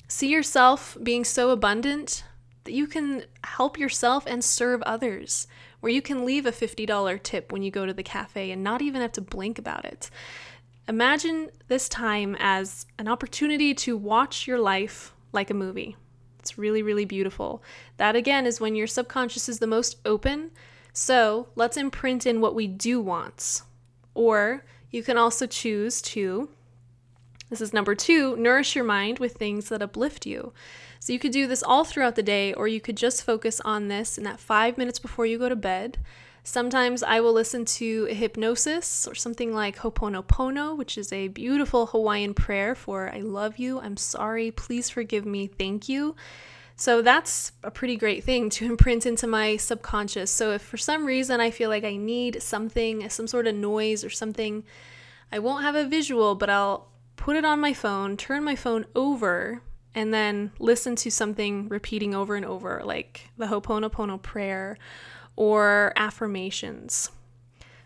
See 0.08 0.30
yourself 0.30 0.98
being 1.04 1.24
so 1.24 1.52
abundant 1.52 2.24
that 2.64 2.74
you 2.74 2.88
can 2.88 3.24
help 3.44 3.78
yourself 3.78 4.24
and 4.26 4.44
serve 4.44 4.82
others 4.84 5.48
where 5.82 5.92
you 5.92 6.02
can 6.02 6.26
leave 6.26 6.46
a 6.46 6.52
$50 6.52 7.22
tip 7.22 7.52
when 7.52 7.62
you 7.62 7.70
go 7.70 7.86
to 7.86 7.94
the 7.94 8.04
cafe 8.04 8.52
and 8.52 8.64
not 8.64 8.82
even 8.82 9.02
have 9.02 9.12
to 9.14 9.22
blink 9.22 9.60
about 9.60 9.84
it. 9.84 10.10
Imagine 10.88 11.50
this 11.68 11.90
time 11.90 12.36
as 12.40 12.86
an 12.98 13.08
opportunity 13.08 13.74
to 13.74 13.98
watch 13.98 14.48
your 14.48 14.60
life 14.60 15.14
like 15.32 15.50
a 15.50 15.54
movie. 15.54 15.96
It's 16.40 16.58
really, 16.58 16.82
really 16.82 17.06
beautiful. 17.06 17.64
That 17.98 18.16
again 18.16 18.46
is 18.46 18.60
when 18.60 18.76
your 18.76 18.88
subconscious 18.88 19.48
is 19.48 19.60
the 19.60 19.68
most 19.68 19.98
open. 20.06 20.52
So 20.94 21.48
let's 21.56 21.78
imprint 21.78 22.26
in 22.26 22.42
what 22.42 22.56
we 22.56 22.68
do 22.68 23.00
want. 23.00 23.62
Or 24.14 24.66
you 24.90 25.04
can 25.04 25.18
also 25.18 25.46
choose 25.46 26.02
to, 26.02 26.50
this 27.50 27.62
is 27.62 27.74
number 27.74 27.96
two, 27.96 28.36
nourish 28.38 28.76
your 28.76 28.84
mind 28.84 29.20
with 29.20 29.34
things 29.34 29.70
that 29.70 29.82
uplift 29.82 30.26
you. 30.26 30.52
So 31.02 31.12
you 31.12 31.18
could 31.18 31.32
do 31.32 31.48
this 31.48 31.64
all 31.64 31.84
throughout 31.84 32.14
the 32.14 32.22
day, 32.22 32.54
or 32.54 32.68
you 32.68 32.80
could 32.80 32.96
just 32.96 33.24
focus 33.24 33.60
on 33.66 33.88
this 33.88 34.20
in 34.20 34.24
that 34.26 34.40
five 34.40 34.78
minutes 34.78 35.00
before 35.00 35.26
you 35.26 35.40
go 35.40 35.50
to 35.50 35.56
bed. 35.56 35.98
Sometimes 36.44 37.02
I 37.02 37.22
will 37.22 37.34
listen 37.34 37.66
to 37.66 38.06
a 38.08 38.14
hypnosis 38.14 39.08
or 39.08 39.16
something 39.16 39.52
like 39.52 39.78
Ho'oponopono, 39.78 40.78
which 40.78 41.00
is 41.00 41.12
a 41.12 41.30
beautiful 41.30 41.88
Hawaiian 41.88 42.36
prayer 42.36 42.76
for 42.76 43.10
I 43.12 43.22
love 43.22 43.58
you, 43.58 43.80
I'm 43.80 43.98
sorry, 43.98 44.52
please 44.52 44.92
forgive 44.92 45.26
me, 45.26 45.48
thank 45.48 45.90
you. 45.90 46.16
So 46.76 47.02
that's 47.02 47.52
a 47.64 47.72
pretty 47.72 47.96
great 47.96 48.24
thing 48.24 48.52
to 48.52 48.66
imprint 48.70 49.08
into 49.08 49.26
my 49.26 49.58
subconscious. 49.58 50.30
So 50.30 50.52
if 50.52 50.62
for 50.62 50.78
some 50.78 51.08
reason 51.08 51.42
I 51.42 51.50
feel 51.50 51.72
like 51.72 51.84
I 51.84 51.96
need 51.96 52.44
something, 52.44 53.10
some 53.10 53.26
sort 53.26 53.48
of 53.48 53.56
noise 53.56 54.04
or 54.04 54.12
something, 54.12 54.64
I 55.32 55.40
won't 55.40 55.64
have 55.64 55.76
a 55.76 55.88
visual, 55.88 56.36
but 56.36 56.52
I'll 56.52 56.90
put 57.16 57.36
it 57.36 57.46
on 57.46 57.60
my 57.60 57.74
phone, 57.74 58.18
turn 58.18 58.44
my 58.44 58.56
phone 58.56 58.86
over, 58.94 59.64
and 59.94 60.14
then 60.14 60.52
listen 60.60 60.96
to 60.98 61.12
something 61.12 61.68
repeating 61.68 62.16
over 62.16 62.36
and 62.36 62.46
over, 62.46 62.82
like 62.84 63.30
the 63.38 63.48
Ho'oponopono 63.48 64.22
prayer 64.22 64.78
or 65.36 65.94
affirmations. 65.96 67.10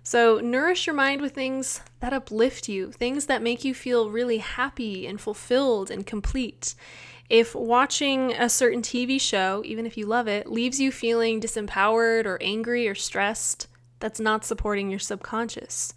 So, 0.04 0.40
nourish 0.40 0.86
your 0.86 0.96
mind 0.96 1.22
with 1.22 1.34
things 1.34 1.82
that 2.00 2.14
uplift 2.14 2.70
you, 2.70 2.92
things 2.92 3.26
that 3.26 3.42
make 3.42 3.66
you 3.66 3.74
feel 3.74 4.12
really 4.12 4.38
happy 4.38 5.08
and 5.08 5.20
fulfilled 5.20 5.90
and 5.90 6.06
complete. 6.06 6.76
If 7.28 7.56
watching 7.56 8.32
a 8.34 8.48
certain 8.48 8.84
TV 8.84 9.20
show, 9.20 9.64
even 9.66 9.88
if 9.88 9.98
you 9.98 10.06
love 10.06 10.28
it, 10.28 10.46
leaves 10.46 10.80
you 10.80 10.92
feeling 10.92 11.42
disempowered 11.42 12.26
or 12.26 12.38
angry 12.40 12.88
or 12.88 12.94
stressed, 12.94 13.68
that's 14.00 14.20
not 14.20 14.46
supporting 14.46 14.92
your 14.92 15.00
subconscious. 15.00 15.96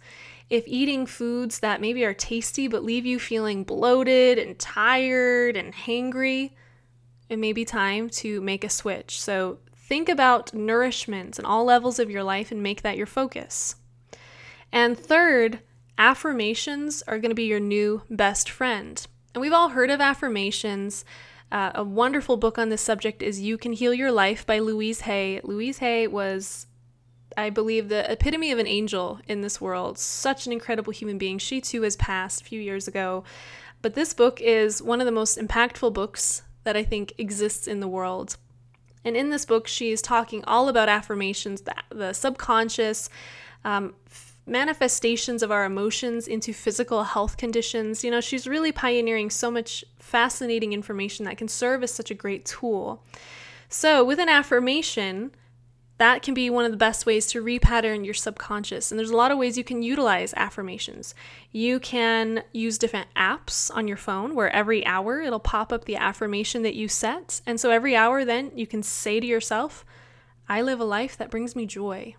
If 0.49 0.67
eating 0.67 1.05
foods 1.05 1.59
that 1.59 1.81
maybe 1.81 2.03
are 2.05 2.13
tasty 2.13 2.67
but 2.67 2.83
leave 2.83 3.05
you 3.05 3.19
feeling 3.19 3.63
bloated 3.63 4.39
and 4.39 4.57
tired 4.57 5.55
and 5.55 5.73
hangry, 5.73 6.51
it 7.29 7.37
may 7.37 7.53
be 7.53 7.65
time 7.65 8.09
to 8.09 8.41
make 8.41 8.63
a 8.63 8.69
switch. 8.69 9.21
So, 9.21 9.59
Think 9.89 10.07
about 10.07 10.53
nourishment 10.53 11.39
in 11.39 11.45
all 11.45 11.65
levels 11.65 11.97
of 11.97 12.11
your 12.11 12.21
life 12.21 12.51
and 12.51 12.61
make 12.61 12.83
that 12.83 12.95
your 12.95 13.07
focus. 13.07 13.75
And 14.71 14.95
third, 14.95 15.61
affirmations 15.97 17.01
are 17.07 17.17
going 17.17 17.31
to 17.31 17.35
be 17.35 17.45
your 17.45 17.59
new 17.59 18.03
best 18.07 18.51
friend. 18.51 19.03
And 19.33 19.41
we've 19.41 19.51
all 19.51 19.69
heard 19.69 19.89
of 19.89 19.99
affirmations. 19.99 21.05
Uh, 21.51 21.71
a 21.73 21.83
wonderful 21.83 22.37
book 22.37 22.59
on 22.59 22.69
this 22.69 22.83
subject 22.83 23.23
is 23.23 23.41
You 23.41 23.57
Can 23.57 23.73
Heal 23.73 23.95
Your 23.95 24.11
Life 24.11 24.45
by 24.45 24.59
Louise 24.59 25.01
Hay. 25.01 25.41
Louise 25.43 25.79
Hay 25.79 26.05
was, 26.05 26.67
I 27.39 27.49
believe, 27.49 27.87
the 27.87 28.11
epitome 28.11 28.51
of 28.51 28.59
an 28.59 28.67
angel 28.67 29.21
in 29.27 29.41
this 29.41 29.61
world. 29.61 29.97
Such 29.97 30.45
an 30.45 30.51
incredible 30.51 30.91
human 30.91 31.17
being. 31.17 31.37
She 31.37 31.61
too 31.61 31.83
has 31.83 31.95
passed 31.95 32.41
a 32.41 32.43
few 32.43 32.59
years 32.59 32.87
ago. 32.87 33.23
But 33.81 33.95
this 33.95 34.13
book 34.13 34.41
is 34.41 34.81
one 34.81 34.99
of 34.99 35.05
the 35.05 35.11
most 35.11 35.37
impactful 35.37 35.93
books 35.93 36.41
that 36.65 36.75
I 36.75 36.83
think 36.83 37.13
exists 37.17 37.65
in 37.65 37.79
the 37.79 37.87
world. 37.87 38.35
And 39.05 39.15
in 39.15 39.29
this 39.29 39.45
book, 39.45 39.67
she's 39.67 40.01
talking 40.01 40.43
all 40.43 40.67
about 40.67 40.89
affirmations, 40.89 41.61
the, 41.61 41.75
the 41.89 42.11
subconscious 42.11 43.09
um, 43.63 43.95
manifestations 44.45 45.41
of 45.41 45.49
our 45.49 45.63
emotions 45.63 46.27
into 46.27 46.51
physical 46.51 47.05
health 47.05 47.37
conditions. 47.37 48.03
You 48.03 48.11
know, 48.11 48.19
she's 48.19 48.47
really 48.47 48.73
pioneering 48.73 49.29
so 49.29 49.49
much 49.49 49.85
fascinating 49.97 50.73
information 50.73 51.23
that 51.25 51.37
can 51.37 51.47
serve 51.47 51.83
as 51.83 51.91
such 51.91 52.11
a 52.11 52.15
great 52.15 52.45
tool. 52.45 53.01
So, 53.69 54.03
with 54.03 54.19
an 54.19 54.29
affirmation, 54.29 55.31
that 55.99 56.21
can 56.21 56.33
be 56.33 56.49
one 56.49 56.65
of 56.65 56.71
the 56.71 56.77
best 56.77 57.05
ways 57.05 57.25
to 57.27 57.43
repattern 57.43 58.05
your 58.05 58.13
subconscious. 58.13 58.91
And 58.91 58.97
there's 58.97 59.11
a 59.11 59.17
lot 59.17 59.31
of 59.31 59.37
ways 59.37 59.57
you 59.57 59.63
can 59.65 59.83
utilize 59.83 60.33
affirmations. 60.35 61.13
You 61.51 61.79
can 61.79 62.43
use 62.53 62.77
different 62.77 63.13
apps 63.15 63.69
on 63.75 63.87
your 63.87 63.97
phone 63.97 64.33
where 64.33 64.49
every 64.49 64.85
hour 64.85 65.21
it'll 65.21 65.39
pop 65.39 65.71
up 65.71 65.85
the 65.85 65.97
affirmation 65.97 66.63
that 66.63 66.75
you 66.75 66.87
set. 66.87 67.41
And 67.45 67.59
so 67.59 67.69
every 67.69 67.95
hour, 67.95 68.23
then 68.23 68.51
you 68.55 68.65
can 68.65 68.81
say 68.81 69.19
to 69.19 69.27
yourself, 69.27 69.85
I 70.47 70.61
live 70.61 70.79
a 70.79 70.85
life 70.85 71.17
that 71.17 71.29
brings 71.29 71.55
me 71.55 71.65
joy. 71.65 72.15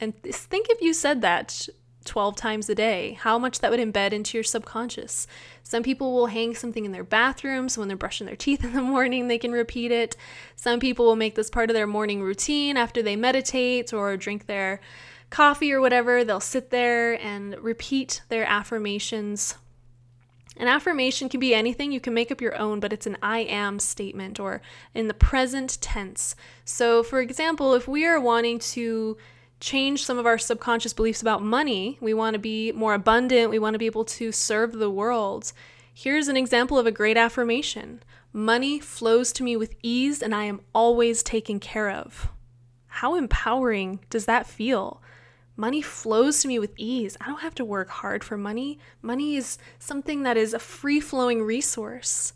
And 0.00 0.14
think 0.22 0.68
if 0.70 0.80
you 0.80 0.94
said 0.94 1.20
that 1.20 1.68
12 2.08 2.34
times 2.34 2.68
a 2.68 2.74
day, 2.74 3.18
how 3.20 3.38
much 3.38 3.60
that 3.60 3.70
would 3.70 3.78
embed 3.78 4.12
into 4.12 4.36
your 4.36 4.42
subconscious. 4.42 5.26
Some 5.62 5.82
people 5.82 6.12
will 6.12 6.26
hang 6.26 6.54
something 6.54 6.84
in 6.84 6.92
their 6.92 7.04
bathroom 7.04 7.68
so 7.68 7.80
when 7.80 7.88
they're 7.88 7.96
brushing 7.96 8.26
their 8.26 8.34
teeth 8.34 8.64
in 8.64 8.72
the 8.72 8.82
morning, 8.82 9.28
they 9.28 9.38
can 9.38 9.52
repeat 9.52 9.92
it. 9.92 10.16
Some 10.56 10.80
people 10.80 11.04
will 11.04 11.16
make 11.16 11.34
this 11.34 11.50
part 11.50 11.70
of 11.70 11.74
their 11.74 11.86
morning 11.86 12.22
routine 12.22 12.76
after 12.76 13.02
they 13.02 13.14
meditate 13.14 13.92
or 13.92 14.16
drink 14.16 14.46
their 14.46 14.80
coffee 15.30 15.72
or 15.72 15.80
whatever. 15.80 16.24
They'll 16.24 16.40
sit 16.40 16.70
there 16.70 17.14
and 17.22 17.56
repeat 17.58 18.22
their 18.28 18.44
affirmations. 18.44 19.56
An 20.56 20.66
affirmation 20.66 21.28
can 21.28 21.38
be 21.38 21.54
anything. 21.54 21.92
You 21.92 22.00
can 22.00 22.14
make 22.14 22.32
up 22.32 22.40
your 22.40 22.56
own, 22.56 22.80
but 22.80 22.92
it's 22.92 23.06
an 23.06 23.18
I 23.22 23.40
am 23.40 23.78
statement 23.78 24.40
or 24.40 24.60
in 24.94 25.06
the 25.06 25.14
present 25.14 25.78
tense. 25.80 26.34
So, 26.64 27.02
for 27.02 27.20
example, 27.20 27.74
if 27.74 27.86
we 27.86 28.04
are 28.04 28.20
wanting 28.20 28.58
to 28.60 29.16
change 29.60 30.04
some 30.04 30.18
of 30.18 30.26
our 30.26 30.38
subconscious 30.38 30.92
beliefs 30.92 31.22
about 31.22 31.42
money. 31.42 31.98
We 32.00 32.14
want 32.14 32.34
to 32.34 32.38
be 32.38 32.72
more 32.72 32.94
abundant. 32.94 33.50
We 33.50 33.58
want 33.58 33.74
to 33.74 33.78
be 33.78 33.86
able 33.86 34.04
to 34.04 34.32
serve 34.32 34.72
the 34.72 34.90
world. 34.90 35.52
Here's 35.92 36.28
an 36.28 36.36
example 36.36 36.78
of 36.78 36.86
a 36.86 36.92
great 36.92 37.16
affirmation 37.16 38.02
Money 38.32 38.78
flows 38.78 39.32
to 39.32 39.42
me 39.42 39.56
with 39.56 39.74
ease, 39.82 40.22
and 40.22 40.34
I 40.34 40.44
am 40.44 40.60
always 40.74 41.22
taken 41.22 41.58
care 41.58 41.90
of. 41.90 42.28
How 42.86 43.14
empowering 43.14 44.00
does 44.10 44.26
that 44.26 44.46
feel? 44.46 45.02
Money 45.56 45.82
flows 45.82 46.40
to 46.42 46.48
me 46.48 46.58
with 46.58 46.72
ease. 46.76 47.16
I 47.20 47.26
don't 47.26 47.40
have 47.40 47.54
to 47.56 47.64
work 47.64 47.88
hard 47.88 48.22
for 48.22 48.36
money. 48.36 48.78
Money 49.02 49.34
is 49.34 49.58
something 49.78 50.22
that 50.22 50.36
is 50.36 50.54
a 50.54 50.58
free 50.58 51.00
flowing 51.00 51.42
resource. 51.42 52.32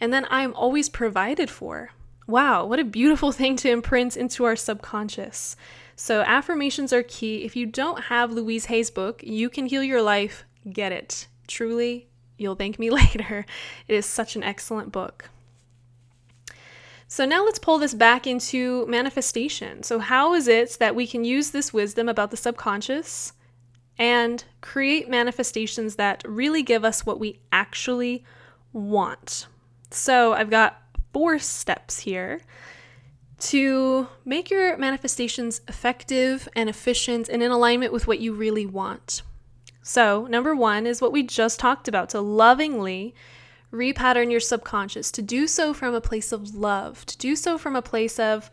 And 0.00 0.12
then 0.12 0.26
I'm 0.30 0.54
always 0.54 0.88
provided 0.88 1.50
for. 1.50 1.90
Wow, 2.26 2.64
what 2.64 2.78
a 2.78 2.84
beautiful 2.84 3.32
thing 3.38 3.56
to 3.56 3.70
imprint 3.70 4.16
into 4.16 4.44
our 4.44 4.56
subconscious. 4.56 5.56
So, 5.96 6.22
affirmations 6.22 6.92
are 6.92 7.02
key. 7.02 7.44
If 7.44 7.54
you 7.54 7.66
don't 7.66 8.04
have 8.04 8.32
Louise 8.32 8.66
Hay's 8.66 8.90
book, 8.90 9.22
You 9.22 9.48
Can 9.48 9.66
Heal 9.66 9.82
Your 9.82 10.02
Life, 10.02 10.44
get 10.70 10.90
it. 10.90 11.28
Truly, 11.46 12.08
you'll 12.36 12.56
thank 12.56 12.78
me 12.78 12.90
later. 12.90 13.46
It 13.86 13.94
is 13.94 14.06
such 14.06 14.34
an 14.34 14.42
excellent 14.42 14.90
book. 14.90 15.30
So, 17.06 17.24
now 17.24 17.44
let's 17.44 17.60
pull 17.60 17.78
this 17.78 17.94
back 17.94 18.26
into 18.26 18.86
manifestation. 18.86 19.84
So, 19.84 20.00
how 20.00 20.34
is 20.34 20.48
it 20.48 20.76
that 20.80 20.96
we 20.96 21.06
can 21.06 21.24
use 21.24 21.50
this 21.50 21.72
wisdom 21.72 22.08
about 22.08 22.32
the 22.32 22.36
subconscious 22.36 23.32
and 23.96 24.42
create 24.60 25.08
manifestations 25.08 25.94
that 25.94 26.24
really 26.26 26.64
give 26.64 26.84
us 26.84 27.06
what 27.06 27.20
we 27.20 27.38
actually 27.52 28.24
want? 28.72 29.46
So, 29.92 30.32
I've 30.32 30.50
got 30.50 30.82
four 31.12 31.38
steps 31.38 32.00
here 32.00 32.40
to 33.44 34.08
make 34.24 34.50
your 34.50 34.76
manifestations 34.78 35.60
effective 35.68 36.48
and 36.56 36.68
efficient 36.68 37.28
and 37.28 37.42
in 37.42 37.50
alignment 37.50 37.92
with 37.92 38.06
what 38.06 38.18
you 38.18 38.32
really 38.32 38.64
want. 38.64 39.22
So, 39.82 40.26
number 40.26 40.56
one 40.56 40.86
is 40.86 41.02
what 41.02 41.12
we 41.12 41.22
just 41.22 41.60
talked 41.60 41.86
about 41.86 42.08
to 42.10 42.20
lovingly 42.22 43.14
repattern 43.70 44.30
your 44.30 44.40
subconscious, 44.40 45.10
to 45.12 45.20
do 45.20 45.46
so 45.46 45.74
from 45.74 45.94
a 45.94 46.00
place 46.00 46.32
of 46.32 46.54
love, 46.54 47.04
to 47.04 47.18
do 47.18 47.36
so 47.36 47.58
from 47.58 47.76
a 47.76 47.82
place 47.82 48.18
of 48.18 48.50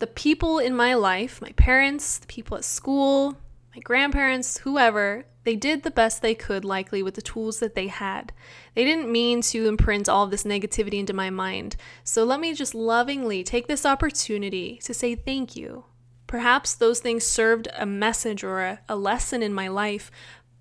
the 0.00 0.06
people 0.06 0.58
in 0.58 0.76
my 0.76 0.92
life, 0.92 1.40
my 1.40 1.52
parents, 1.52 2.18
the 2.18 2.26
people 2.26 2.58
at 2.58 2.64
school, 2.64 3.38
my 3.74 3.80
grandparents, 3.80 4.58
whoever, 4.58 5.24
they 5.44 5.56
did 5.56 5.82
the 5.82 5.90
best 5.90 6.20
they 6.20 6.34
could, 6.34 6.64
likely, 6.64 7.02
with 7.02 7.14
the 7.14 7.22
tools 7.22 7.60
that 7.60 7.74
they 7.74 7.86
had. 7.86 8.32
They 8.74 8.84
didn't 8.84 9.10
mean 9.10 9.40
to 9.42 9.66
imprint 9.66 10.08
all 10.08 10.26
this 10.26 10.44
negativity 10.44 10.98
into 10.98 11.14
my 11.14 11.30
mind. 11.30 11.76
So 12.04 12.24
let 12.24 12.40
me 12.40 12.54
just 12.54 12.74
lovingly 12.74 13.42
take 13.42 13.66
this 13.66 13.86
opportunity 13.86 14.78
to 14.84 14.92
say 14.92 15.14
thank 15.14 15.56
you. 15.56 15.84
Perhaps 16.26 16.74
those 16.74 17.00
things 17.00 17.26
served 17.26 17.68
a 17.76 17.86
message 17.86 18.44
or 18.44 18.60
a, 18.60 18.80
a 18.88 18.96
lesson 18.96 19.42
in 19.42 19.52
my 19.54 19.68
life, 19.68 20.10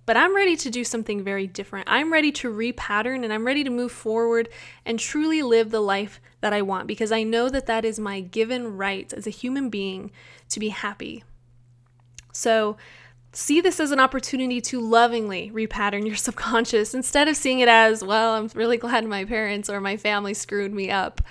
but 0.06 0.18
I'm 0.18 0.36
ready 0.36 0.56
to 0.56 0.72
do 0.72 0.84
something 0.84 1.24
very 1.24 1.46
different. 1.46 1.88
I'm 1.88 2.12
ready 2.12 2.32
to 2.32 2.52
repattern 2.52 3.24
and 3.24 3.32
I'm 3.32 3.46
ready 3.46 3.64
to 3.64 3.70
move 3.70 3.92
forward 3.92 4.50
and 4.84 4.98
truly 4.98 5.44
live 5.44 5.70
the 5.70 5.82
life 5.82 6.20
that 6.42 6.54
I 6.54 6.64
want 6.64 6.88
because 6.88 7.12
I 7.12 7.22
know 7.22 7.50
that 7.50 7.68
that 7.68 7.86
is 7.86 8.00
my 8.00 8.22
given 8.22 8.76
right 8.78 9.14
as 9.14 9.28
a 9.28 9.30
human 9.30 9.70
being 9.70 10.10
to 10.50 10.60
be 10.60 10.70
happy. 10.70 11.24
So, 12.32 12.78
see 13.32 13.62
this 13.62 13.80
as 13.80 13.92
an 13.92 14.00
opportunity 14.00 14.62
to 14.62 14.80
lovingly 14.80 15.52
repattern 15.54 16.06
your 16.06 16.16
subconscious 16.28 16.94
instead 16.94 17.28
of 17.28 17.36
seeing 17.36 17.60
it 17.60 17.70
as, 17.70 18.04
well, 18.04 18.34
I'm 18.34 18.50
really 18.54 18.78
glad 18.78 19.06
my 19.06 19.26
parents 19.26 19.70
or 19.70 19.80
my 19.80 19.98
family 19.98 20.34
screwed 20.34 20.74
me 20.74 20.90
up. 20.90 21.22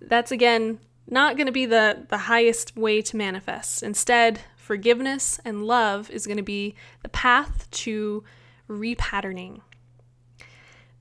That's 0.00 0.30
again 0.30 0.78
not 1.10 1.36
going 1.36 1.46
to 1.46 1.52
be 1.52 1.66
the, 1.66 2.06
the 2.08 2.18
highest 2.18 2.76
way 2.76 3.00
to 3.02 3.16
manifest. 3.16 3.82
Instead, 3.82 4.40
forgiveness 4.56 5.40
and 5.44 5.64
love 5.64 6.10
is 6.10 6.26
going 6.26 6.36
to 6.36 6.42
be 6.42 6.74
the 7.02 7.08
path 7.08 7.70
to 7.70 8.22
repatterning. 8.68 9.62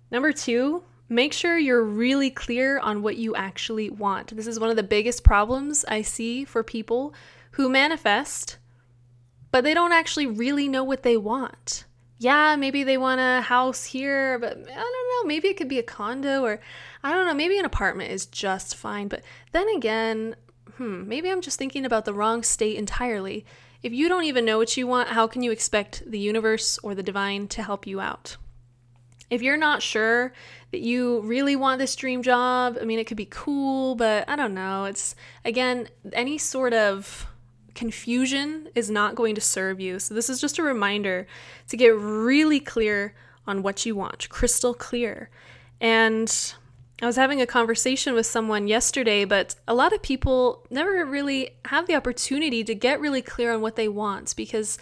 Number 0.09 0.31
two, 0.31 0.83
make 1.09 1.33
sure 1.33 1.57
you're 1.57 1.83
really 1.83 2.29
clear 2.29 2.79
on 2.79 3.01
what 3.01 3.17
you 3.17 3.35
actually 3.35 3.89
want. 3.89 4.35
This 4.35 4.47
is 4.47 4.59
one 4.59 4.69
of 4.69 4.77
the 4.77 4.83
biggest 4.83 5.23
problems 5.23 5.83
I 5.89 6.01
see 6.01 6.45
for 6.45 6.63
people 6.63 7.13
who 7.51 7.67
manifest, 7.67 8.57
but 9.57 9.63
they 9.63 9.73
don't 9.73 9.91
actually 9.91 10.27
really 10.27 10.67
know 10.67 10.83
what 10.83 11.01
they 11.01 11.17
want. 11.17 11.85
Yeah, 12.19 12.55
maybe 12.57 12.83
they 12.83 12.95
want 12.95 13.19
a 13.19 13.41
house 13.41 13.85
here, 13.85 14.37
but 14.37 14.51
I 14.51 14.75
don't 14.75 15.25
know, 15.25 15.27
maybe 15.27 15.47
it 15.47 15.57
could 15.57 15.67
be 15.67 15.79
a 15.79 15.83
condo 15.83 16.43
or 16.43 16.59
I 17.03 17.11
don't 17.11 17.25
know, 17.25 17.33
maybe 17.33 17.57
an 17.57 17.65
apartment 17.65 18.11
is 18.11 18.27
just 18.27 18.75
fine. 18.75 19.07
But 19.07 19.23
then 19.53 19.67
again, 19.69 20.35
hmm, 20.75 21.07
maybe 21.07 21.31
I'm 21.31 21.41
just 21.41 21.57
thinking 21.57 21.85
about 21.85 22.05
the 22.05 22.13
wrong 22.13 22.43
state 22.43 22.77
entirely. 22.77 23.47
If 23.81 23.93
you 23.93 24.07
don't 24.07 24.25
even 24.25 24.45
know 24.45 24.59
what 24.59 24.77
you 24.77 24.85
want, 24.85 25.09
how 25.09 25.25
can 25.25 25.41
you 25.41 25.49
expect 25.49 26.03
the 26.05 26.19
universe 26.19 26.77
or 26.83 26.93
the 26.93 27.01
divine 27.01 27.47
to 27.47 27.63
help 27.63 27.87
you 27.87 27.99
out? 27.99 28.37
If 29.31 29.41
you're 29.41 29.57
not 29.57 29.81
sure 29.81 30.33
that 30.69 30.81
you 30.81 31.21
really 31.21 31.55
want 31.55 31.79
this 31.79 31.95
dream 31.95 32.21
job, 32.21 32.77
I 32.79 32.85
mean, 32.85 32.99
it 32.99 33.07
could 33.07 33.17
be 33.17 33.25
cool, 33.25 33.95
but 33.95 34.29
I 34.29 34.35
don't 34.35 34.53
know. 34.53 34.85
It's, 34.85 35.15
again, 35.43 35.89
any 36.13 36.37
sort 36.37 36.75
of 36.75 37.27
confusion 37.77 38.67
is 38.73 38.89
not 38.89 39.15
going 39.15 39.35
to 39.35 39.41
serve 39.41 39.79
you. 39.79 39.99
So, 39.99 40.13
this 40.13 40.29
is 40.29 40.41
just 40.41 40.57
a 40.57 40.63
reminder 40.63 41.27
to 41.69 41.77
get 41.77 41.95
really 41.95 42.59
clear 42.59 43.13
on 43.45 43.61
what 43.63 43.85
you 43.85 43.95
want, 43.95 44.27
crystal 44.29 44.73
clear. 44.73 45.29
And 45.79 46.29
I 47.01 47.05
was 47.05 47.15
having 47.15 47.39
a 47.39 47.45
conversation 47.45 48.15
with 48.15 48.25
someone 48.25 48.67
yesterday, 48.67 49.23
but 49.23 49.55
a 49.67 49.75
lot 49.75 49.93
of 49.93 50.01
people 50.01 50.65
never 50.71 51.05
really 51.05 51.51
have 51.65 51.85
the 51.85 51.95
opportunity 51.95 52.63
to 52.63 52.73
get 52.73 52.99
really 52.99 53.21
clear 53.21 53.53
on 53.53 53.61
what 53.61 53.75
they 53.75 53.87
want 53.87 54.35
because 54.35 54.79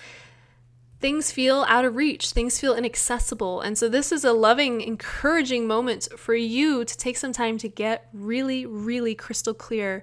things 1.01 1.33
feel 1.33 1.65
out 1.67 1.83
of 1.83 1.97
reach, 1.97 2.31
things 2.31 2.57
feel 2.57 2.73
inaccessible. 2.73 3.59
And 3.59 3.77
so, 3.77 3.89
this 3.89 4.13
is 4.13 4.23
a 4.23 4.31
loving, 4.31 4.79
encouraging 4.79 5.67
moment 5.67 6.07
for 6.15 6.33
you 6.33 6.85
to 6.85 6.97
take 6.97 7.17
some 7.17 7.33
time 7.33 7.57
to 7.57 7.67
get 7.67 8.07
really, 8.13 8.65
really 8.65 9.15
crystal 9.15 9.53
clear 9.53 10.01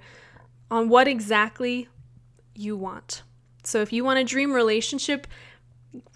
on 0.71 0.91
what 0.91 1.09
exactly 1.09 1.89
you 2.55 2.77
want. 2.77 3.23
So, 3.65 3.81
if 3.81 3.93
you 3.93 4.05
want 4.05 4.19
a 4.19 4.25
dream 4.25 4.53
relationship, 4.53 5.27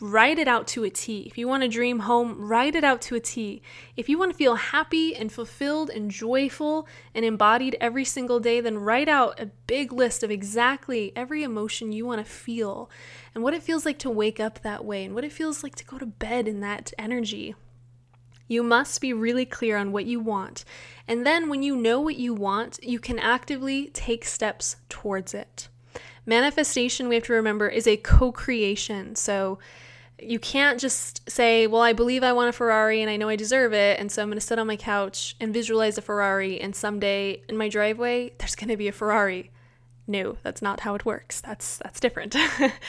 write 0.01 0.38
it 0.38 0.49
out 0.49 0.66
to 0.68 0.85
a 0.85 0.90
T. 0.90 1.20
If 1.20 1.37
you 1.37 1.46
want 1.49 1.62
a 1.62 1.68
dream 1.68 2.01
home, 2.01 2.40
write 2.40 2.75
it 2.75 2.85
out 2.85 3.03
to 3.03 3.14
a 3.14 3.20
T. 3.20 3.62
If 3.96 4.09
you 4.09 4.18
want 4.18 4.33
to 4.33 4.37
feel 4.37 4.55
happy 4.55 5.14
and 5.14 5.31
fulfilled 5.31 5.90
and 5.90 6.11
joyful 6.11 6.88
and 7.14 7.25
embodied 7.25 7.77
every 7.81 8.05
single 8.05 8.40
day, 8.40 8.61
then 8.61 8.79
write 8.79 9.09
out 9.09 9.40
a 9.40 9.51
big 9.66 9.92
list 9.92 10.22
of 10.22 10.31
exactly 10.31 11.12
every 11.14 11.42
emotion 11.42 11.92
you 11.92 12.07
want 12.07 12.25
to 12.25 12.31
feel 12.31 12.90
and 13.35 13.44
what 13.44 13.55
it 13.55 13.62
feels 13.62 13.85
like 13.85 13.99
to 13.99 14.11
wake 14.11 14.40
up 14.40 14.62
that 14.62 14.85
way 14.85 15.05
and 15.05 15.14
what 15.14 15.25
it 15.25 15.33
feels 15.33 15.62
like 15.62 15.75
to 15.77 15.85
go 15.85 15.99
to 15.99 16.07
bed 16.07 16.49
in 16.49 16.61
that 16.61 16.92
energy. 16.99 17.55
You 18.49 18.62
must 18.62 19.01
be 19.01 19.12
really 19.12 19.44
clear 19.44 19.77
on 19.77 19.90
what 19.90 20.07
you 20.07 20.20
want. 20.20 20.64
And 21.09 21.27
then 21.27 21.49
when 21.49 21.62
you 21.62 21.75
know 21.75 22.01
what 22.01 22.16
you 22.16 22.33
want, 22.33 22.79
you 22.83 23.01
can 23.01 23.18
actively 23.18 23.88
take 23.88 24.25
steps 24.25 24.77
towards 24.88 25.35
it. 25.35 25.68
Manifestation, 26.27 27.09
we 27.09 27.15
have 27.15 27.25
to 27.25 27.33
remember, 27.33 27.69
is 27.69 27.87
a 27.87 27.97
co 27.97 28.33
creation. 28.33 29.15
So 29.15 29.59
you 30.21 30.39
can't 30.39 30.81
just 30.81 31.29
say, 31.31 31.67
Well, 31.67 31.83
I 31.83 31.93
believe 31.93 32.23
I 32.23 32.33
want 32.33 32.49
a 32.49 32.53
Ferrari 32.53 33.01
and 33.01 33.11
I 33.11 33.17
know 33.17 33.29
I 33.29 33.37
deserve 33.37 33.73
it. 33.73 33.99
And 34.01 34.11
so 34.11 34.23
I'm 34.23 34.29
going 34.29 34.39
to 34.39 34.45
sit 34.45 34.59
on 34.59 34.67
my 34.67 34.77
couch 34.77 35.37
and 35.41 35.53
visualize 35.55 35.97
a 35.99 36.03
Ferrari. 36.03 36.61
And 36.61 36.75
someday 36.75 37.43
in 37.49 37.57
my 37.57 37.69
driveway, 37.69 38.33
there's 38.39 38.57
going 38.57 38.69
to 38.69 38.77
be 38.77 38.89
a 38.89 38.93
Ferrari. 38.93 39.51
No, 40.07 40.37
that's 40.43 40.62
not 40.62 40.81
how 40.81 40.95
it 40.95 41.05
works. 41.05 41.41
That's 41.41 41.79
that's 41.79 42.01
different. 42.01 42.37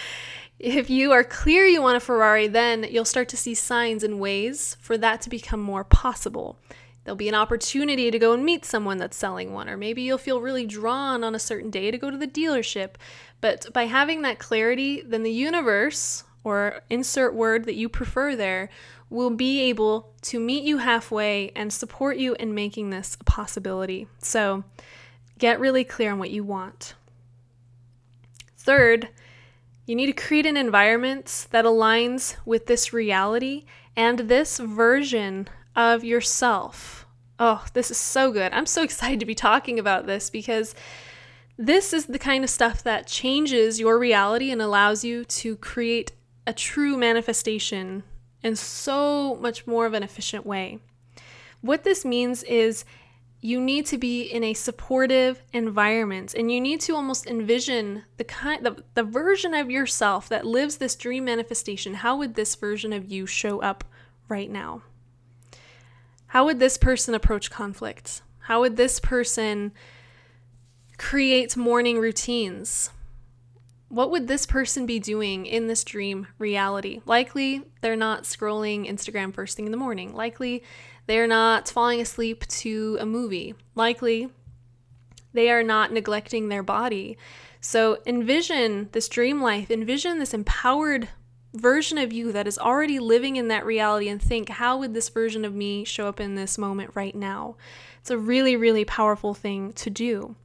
if 0.60 0.90
you 0.90 1.12
are 1.12 1.24
clear 1.24 1.66
you 1.66 1.82
want 1.82 1.98
a 1.98 2.00
Ferrari, 2.00 2.48
then 2.48 2.86
you'll 2.90 3.06
start 3.06 3.30
to 3.30 3.38
see 3.38 3.56
signs 3.56 4.04
and 4.04 4.20
ways 4.20 4.78
for 4.80 4.98
that 4.98 5.22
to 5.22 5.30
become 5.30 5.60
more 5.60 5.84
possible. 5.84 6.58
There'll 7.08 7.16
be 7.16 7.30
an 7.30 7.36
opportunity 7.36 8.12
to 8.12 8.20
go 8.20 8.34
and 8.34 8.44
meet 8.44 8.66
someone 8.66 8.98
that's 8.98 9.16
selling 9.16 9.54
one, 9.54 9.70
or 9.70 9.78
maybe 9.78 10.02
you'll 10.02 10.18
feel 10.18 10.42
really 10.42 10.66
drawn 10.66 11.24
on 11.24 11.36
a 11.36 11.40
certain 11.40 11.70
day 11.70 11.90
to 11.90 11.98
go 11.98 12.12
to 12.12 12.18
the 12.18 12.28
dealership. 12.28 12.96
But 13.40 13.72
by 13.72 13.86
having 13.86 14.24
that 14.24 14.40
clarity, 14.40 15.02
then 15.04 15.24
the 15.24 15.32
universe, 15.32 16.26
or 16.44 16.82
insert 16.90 17.34
word 17.34 17.64
that 17.64 17.76
you 17.76 17.88
prefer 17.88 18.36
there, 18.36 18.68
will 19.10 19.30
be 19.30 19.62
able 19.62 20.12
to 20.24 20.38
meet 20.38 20.66
you 20.66 20.80
halfway 20.80 21.54
and 21.56 21.72
support 21.72 22.18
you 22.18 22.36
in 22.42 22.54
making 22.54 22.90
this 22.90 23.16
a 23.22 23.24
possibility. 23.24 24.10
So 24.20 24.66
get 25.38 25.62
really 25.62 25.86
clear 25.86 26.12
on 26.12 26.20
what 26.20 26.32
you 26.32 26.44
want. 26.44 26.94
Third, 28.58 29.08
you 29.86 29.96
need 29.96 30.08
to 30.08 30.12
create 30.12 30.46
an 30.46 30.58
environment 30.58 31.48
that 31.52 31.64
aligns 31.64 32.36
with 32.44 32.66
this 32.66 32.92
reality 32.92 33.64
and 33.96 34.20
this 34.20 34.58
version 34.58 35.48
of 35.78 36.04
yourself. 36.04 37.06
Oh, 37.40 37.64
this 37.74 37.92
is 37.92 37.98
so 37.98 38.32
good. 38.32 38.52
I'm 38.52 38.66
so 38.66 38.84
excited 38.88 39.22
to 39.22 39.26
be 39.26 39.36
talking 39.36 39.80
about 39.80 40.08
this 40.08 40.30
because 40.30 40.76
this 41.58 41.94
is 41.94 42.08
the 42.08 42.20
kind 42.20 42.44
of 42.44 42.50
stuff 42.50 42.84
that 42.84 43.08
changes 43.08 43.80
your 43.80 43.98
reality 43.98 44.52
and 44.52 44.62
allows 44.62 45.04
you 45.04 45.24
to 45.26 45.56
create 45.56 46.12
a 46.46 46.54
true 46.54 46.98
manifestation 46.98 48.04
in 48.44 48.56
so 48.56 49.36
much 49.36 49.66
more 49.66 49.86
of 49.86 49.94
an 49.94 50.04
efficient 50.04 50.46
way. 50.46 50.80
What 51.62 51.84
this 51.84 52.06
means 52.06 52.44
is 52.44 52.86
you 53.42 53.60
need 53.60 53.86
to 53.88 53.98
be 53.98 54.22
in 54.24 54.44
a 54.44 54.54
supportive 54.54 55.42
environment 55.54 56.34
and 56.34 56.52
you 56.52 56.60
need 56.60 56.82
to 56.82 56.96
almost 56.96 57.28
envision 57.28 58.04
the 58.18 58.24
kind 58.24 58.66
the, 58.66 58.84
the 58.96 59.04
version 59.04 59.54
of 59.54 59.70
yourself 59.70 60.28
that 60.30 60.46
lives 60.46 60.78
this 60.78 60.96
dream 60.96 61.26
manifestation 61.26 61.96
how 61.96 62.18
would 62.18 62.34
this 62.34 62.56
version 62.56 62.92
of 62.92 63.12
you 63.12 63.28
show 63.28 63.62
up 63.62 63.84
right 64.28 64.50
now 64.50 64.82
how 66.28 66.46
would 66.46 66.60
this 66.60 66.78
person 66.78 67.16
approach 67.16 67.50
conflict? 67.50 68.22
How 68.42 68.62
would 68.62 68.78
this 68.78 69.00
person 69.00 69.72
create 70.98 71.56
morning 71.56 72.00
routines? 72.00 72.90
What 73.90 74.12
would 74.12 74.28
this 74.28 74.46
person 74.46 74.86
be 74.86 75.00
doing 75.00 75.46
in 75.46 75.68
this 75.68 75.84
dream 75.84 76.28
reality? 76.38 77.02
Likely, 77.06 77.64
they're 77.82 77.96
not 77.96 78.24
scrolling 78.24 78.90
Instagram 78.90 79.34
first 79.34 79.56
thing 79.56 79.66
in 79.66 79.72
the 79.72 79.78
morning. 79.78 80.14
Likely, 80.14 80.64
they're 81.06 81.28
not 81.28 81.70
falling 81.70 82.02
asleep 82.02 82.46
to 82.48 82.98
a 83.00 83.06
movie. 83.06 83.56
Likely, 83.76 84.30
they 85.34 85.50
are 85.50 85.64
not 85.64 85.94
neglecting 85.94 86.50
their 86.50 86.64
body. 86.64 87.18
So, 87.62 88.00
envision 88.06 88.90
this 88.92 89.08
dream 89.08 89.42
life, 89.42 89.72
envision 89.72 90.20
this 90.20 90.34
empowered 90.34 91.08
version 91.60 91.98
of 91.98 92.14
you 92.14 92.32
that 92.32 92.48
is 92.48 92.58
already 92.58 93.00
living 93.00 93.36
in 93.36 93.48
that 93.48 93.66
reality 93.66 94.10
and 94.10 94.22
think, 94.22 94.50
how 94.50 94.78
would 94.78 94.94
this 94.94 95.10
version 95.10 95.46
of 95.46 95.54
me 95.54 95.84
show 95.84 96.08
up 96.08 96.20
in 96.20 96.36
this 96.36 96.58
moment 96.58 96.92
right 96.94 97.16
now? 97.16 97.56
It's 98.00 98.12
a 98.12 98.18
really, 98.18 98.56
really 98.56 98.86
powerful 98.86 99.34
thing 99.34 99.74
to 99.74 99.90
do. 99.90 100.36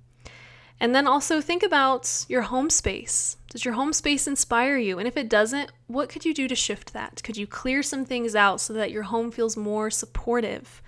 And 0.80 0.94
then 0.94 1.06
also 1.06 1.40
think 1.40 1.62
about 1.62 2.26
your 2.28 2.42
home 2.42 2.68
space. 2.68 3.36
Does 3.50 3.64
your 3.64 3.74
home 3.74 3.92
space 3.92 4.26
inspire 4.26 4.76
you? 4.78 4.98
And 4.98 5.06
if 5.06 5.16
it 5.16 5.28
doesn't, 5.28 5.70
what 5.86 6.08
could 6.08 6.24
you 6.24 6.34
do 6.34 6.48
to 6.48 6.56
shift 6.56 6.92
that? 6.92 7.22
Could 7.22 7.36
you 7.36 7.46
clear 7.46 7.84
some 7.84 8.04
things 8.04 8.34
out 8.34 8.60
so 8.60 8.72
that 8.72 8.90
your 8.90 9.04
home 9.04 9.30
feels 9.30 9.56
more 9.56 9.90
supportive? 9.90 10.82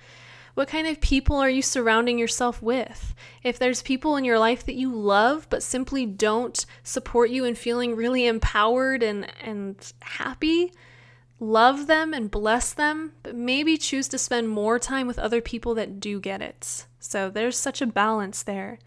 What 0.55 0.69
kind 0.69 0.87
of 0.87 1.01
people 1.01 1.37
are 1.37 1.51
you 1.51 1.63
surrounding 1.63 2.19
yourself 2.19 2.63
with? 2.63 3.15
If 3.43 3.59
there's 3.59 3.83
people 3.83 4.17
in 4.17 4.25
your 4.25 4.39
life 4.39 4.65
that 4.67 4.77
you 4.77 4.95
love 4.95 5.49
but 5.51 5.65
simply 5.65 6.07
don't 6.07 6.65
support 6.85 7.31
you 7.31 7.45
in 7.45 7.57
feeling 7.57 7.97
really 7.97 8.27
empowered 8.27 9.03
and, 9.03 9.27
and 9.43 9.93
happy, 10.01 10.73
love 11.41 11.89
them 11.89 12.15
and 12.15 12.31
bless 12.31 12.73
them, 12.73 13.13
but 13.25 13.35
maybe 13.35 13.77
choose 13.77 14.07
to 14.09 14.19
spend 14.19 14.49
more 14.49 14.79
time 14.79 15.09
with 15.09 15.19
other 15.19 15.41
people 15.41 15.75
that 15.75 15.99
do 15.99 16.21
get 16.21 16.41
it. 16.41 16.87
So 17.01 17.31
there's 17.31 17.59
such 17.59 17.83
a 17.83 17.87
balance 17.87 18.45
there. 18.45 18.79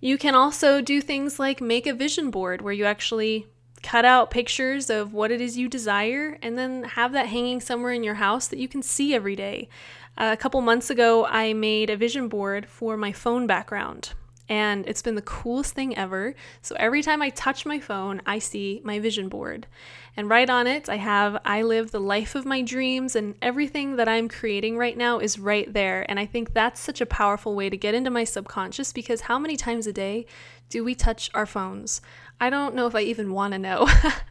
You 0.00 0.16
can 0.16 0.36
also 0.36 0.80
do 0.80 1.00
things 1.00 1.40
like 1.40 1.60
make 1.60 1.88
a 1.88 1.92
vision 1.92 2.30
board 2.30 2.62
where 2.62 2.72
you 2.72 2.84
actually 2.84 3.46
cut 3.82 4.04
out 4.04 4.30
pictures 4.30 4.90
of 4.90 5.12
what 5.12 5.30
it 5.30 5.40
is 5.40 5.56
you 5.56 5.68
desire 5.68 6.38
and 6.42 6.58
then 6.58 6.84
have 6.84 7.12
that 7.12 7.26
hanging 7.26 7.60
somewhere 7.60 7.92
in 7.92 8.02
your 8.02 8.14
house 8.14 8.48
that 8.48 8.58
you 8.58 8.68
can 8.68 8.82
see 8.82 9.14
every 9.14 9.36
day 9.36 9.68
a 10.18 10.36
couple 10.36 10.60
months 10.60 10.90
ago, 10.90 11.26
I 11.26 11.52
made 11.52 11.90
a 11.90 11.96
vision 11.96 12.28
board 12.28 12.66
for 12.66 12.96
my 12.96 13.12
phone 13.12 13.46
background, 13.46 14.14
and 14.48 14.84
it's 14.88 15.00
been 15.00 15.14
the 15.14 15.22
coolest 15.22 15.74
thing 15.74 15.96
ever. 15.96 16.34
So 16.60 16.74
every 16.76 17.02
time 17.02 17.22
I 17.22 17.30
touch 17.30 17.64
my 17.64 17.78
phone, 17.78 18.20
I 18.26 18.40
see 18.40 18.80
my 18.82 18.98
vision 18.98 19.28
board. 19.28 19.68
And 20.16 20.28
right 20.28 20.50
on 20.50 20.66
it, 20.66 20.88
I 20.88 20.96
have 20.96 21.40
I 21.44 21.62
live 21.62 21.92
the 21.92 22.00
life 22.00 22.34
of 22.34 22.44
my 22.44 22.62
dreams, 22.62 23.14
and 23.14 23.36
everything 23.40 23.94
that 23.94 24.08
I'm 24.08 24.28
creating 24.28 24.76
right 24.76 24.96
now 24.96 25.20
is 25.20 25.38
right 25.38 25.72
there. 25.72 26.04
And 26.10 26.18
I 26.18 26.26
think 26.26 26.52
that's 26.52 26.80
such 26.80 27.00
a 27.00 27.06
powerful 27.06 27.54
way 27.54 27.70
to 27.70 27.76
get 27.76 27.94
into 27.94 28.10
my 28.10 28.24
subconscious 28.24 28.92
because 28.92 29.22
how 29.22 29.38
many 29.38 29.56
times 29.56 29.86
a 29.86 29.92
day 29.92 30.26
do 30.68 30.82
we 30.82 30.96
touch 30.96 31.30
our 31.32 31.46
phones? 31.46 32.00
I 32.40 32.50
don't 32.50 32.74
know 32.74 32.88
if 32.88 32.96
I 32.96 33.02
even 33.02 33.32
want 33.32 33.52
to 33.52 33.58
know 33.58 33.88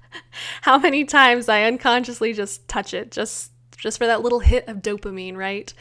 how 0.62 0.78
many 0.78 1.06
times 1.06 1.47
I 1.47 1.63
unconsciously 1.63 2.34
just 2.34 2.67
touch 2.67 2.93
it, 2.93 3.12
just 3.12 3.52
just 3.78 3.98
for 3.98 4.08
that 4.08 4.22
little 4.22 4.40
hit 4.40 4.68
of 4.68 4.78
dopamine, 4.78 5.36
right? 5.36 5.74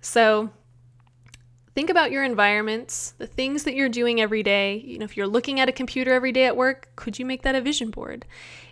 So 0.00 0.50
think 1.74 1.90
about 1.90 2.10
your 2.10 2.24
environments, 2.24 3.12
the 3.18 3.26
things 3.26 3.64
that 3.64 3.74
you're 3.74 3.88
doing 3.88 4.20
every 4.20 4.42
day. 4.42 4.82
You 4.84 4.98
know, 4.98 5.04
if 5.04 5.16
you're 5.16 5.26
looking 5.26 5.60
at 5.60 5.68
a 5.68 5.72
computer 5.72 6.12
every 6.12 6.32
day 6.32 6.44
at 6.44 6.56
work, 6.56 6.88
could 6.96 7.18
you 7.18 7.24
make 7.24 7.42
that 7.42 7.54
a 7.54 7.60
vision 7.60 7.90
board? 7.90 8.26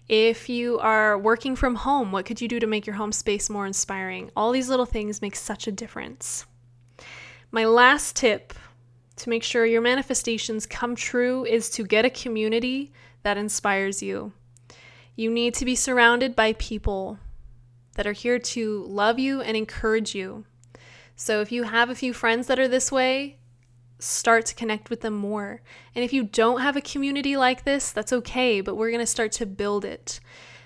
If 0.09 0.49
you 0.49 0.79
are 0.81 1.19
working 1.19 1.57
from 1.57 1.77
home, 1.77 2.13
what 2.13 2.27
could 2.27 2.41
you 2.41 2.49
do 2.49 2.61
to 2.61 2.67
make 2.67 2.87
your 2.87 2.97
home 2.97 3.13
space 3.13 3.51
more 3.51 3.67
inspiring? 3.67 4.31
All 4.37 4.53
these 4.53 4.69
little 4.69 4.87
things 4.87 5.23
make 5.23 5.37
such 5.37 5.67
a 5.67 5.73
difference. 5.73 6.47
My 7.51 7.65
last 7.65 8.17
tip 8.17 8.55
to 9.17 9.31
make 9.31 9.43
sure 9.43 9.65
your 9.65 9.81
manifestations 9.83 10.67
come 10.67 10.95
true 10.95 11.45
is 11.45 11.71
to 11.71 11.85
get 11.85 12.05
a 12.05 12.11
community 12.11 12.93
that 13.23 13.37
inspires 13.37 14.03
you. 14.03 14.33
You 15.17 15.31
need 15.31 15.55
to 15.55 15.65
be 15.65 15.75
surrounded 15.75 16.37
by 16.37 16.53
people 16.55 17.19
that 17.97 18.07
are 18.07 18.13
here 18.13 18.39
to 18.39 18.85
love 18.85 19.19
you 19.19 19.41
and 19.41 19.57
encourage 19.57 20.15
you. 20.15 20.45
So 21.17 21.41
if 21.41 21.51
you 21.51 21.65
have 21.65 21.91
a 21.91 21.95
few 21.95 22.13
friends 22.13 22.47
that 22.47 22.59
are 22.59 22.69
this 22.69 22.93
way, 22.93 23.39
start 23.99 24.47
to 24.47 24.55
connect 24.55 24.91
with 24.91 25.01
them 25.01 25.15
more. 25.15 25.63
And 25.95 26.05
if 26.05 26.13
you 26.13 26.23
don't 26.23 26.61
have 26.61 26.77
a 26.77 26.83
community 26.83 27.37
like 27.37 27.65
this, 27.65 27.93
that's 27.93 28.13
okay, 28.13 28.61
but 28.61 28.77
we're 28.77 28.91
going 28.91 29.01
to 29.01 29.07
start 29.07 29.33
to 29.33 29.47
build 29.47 29.85
it. 29.85 30.21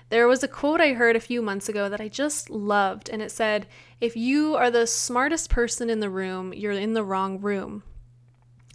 There 0.09 0.27
was 0.27 0.43
a 0.43 0.47
quote 0.47 0.81
I 0.81 0.93
heard 0.93 1.15
a 1.15 1.21
few 1.21 1.41
months 1.41 1.69
ago 1.69 1.87
that 1.87 2.01
I 2.01 2.09
just 2.09 2.49
loved, 2.49 3.09
and 3.09 3.21
it 3.21 3.31
said, 3.31 3.65
If 4.01 4.17
you 4.17 4.55
are 4.55 4.69
the 4.69 4.85
smartest 4.85 5.49
person 5.49 5.89
in 5.89 6.01
the 6.01 6.09
room, 6.09 6.53
you're 6.53 6.73
in 6.73 6.93
the 6.93 7.03
wrong 7.03 7.39
room. 7.39 7.83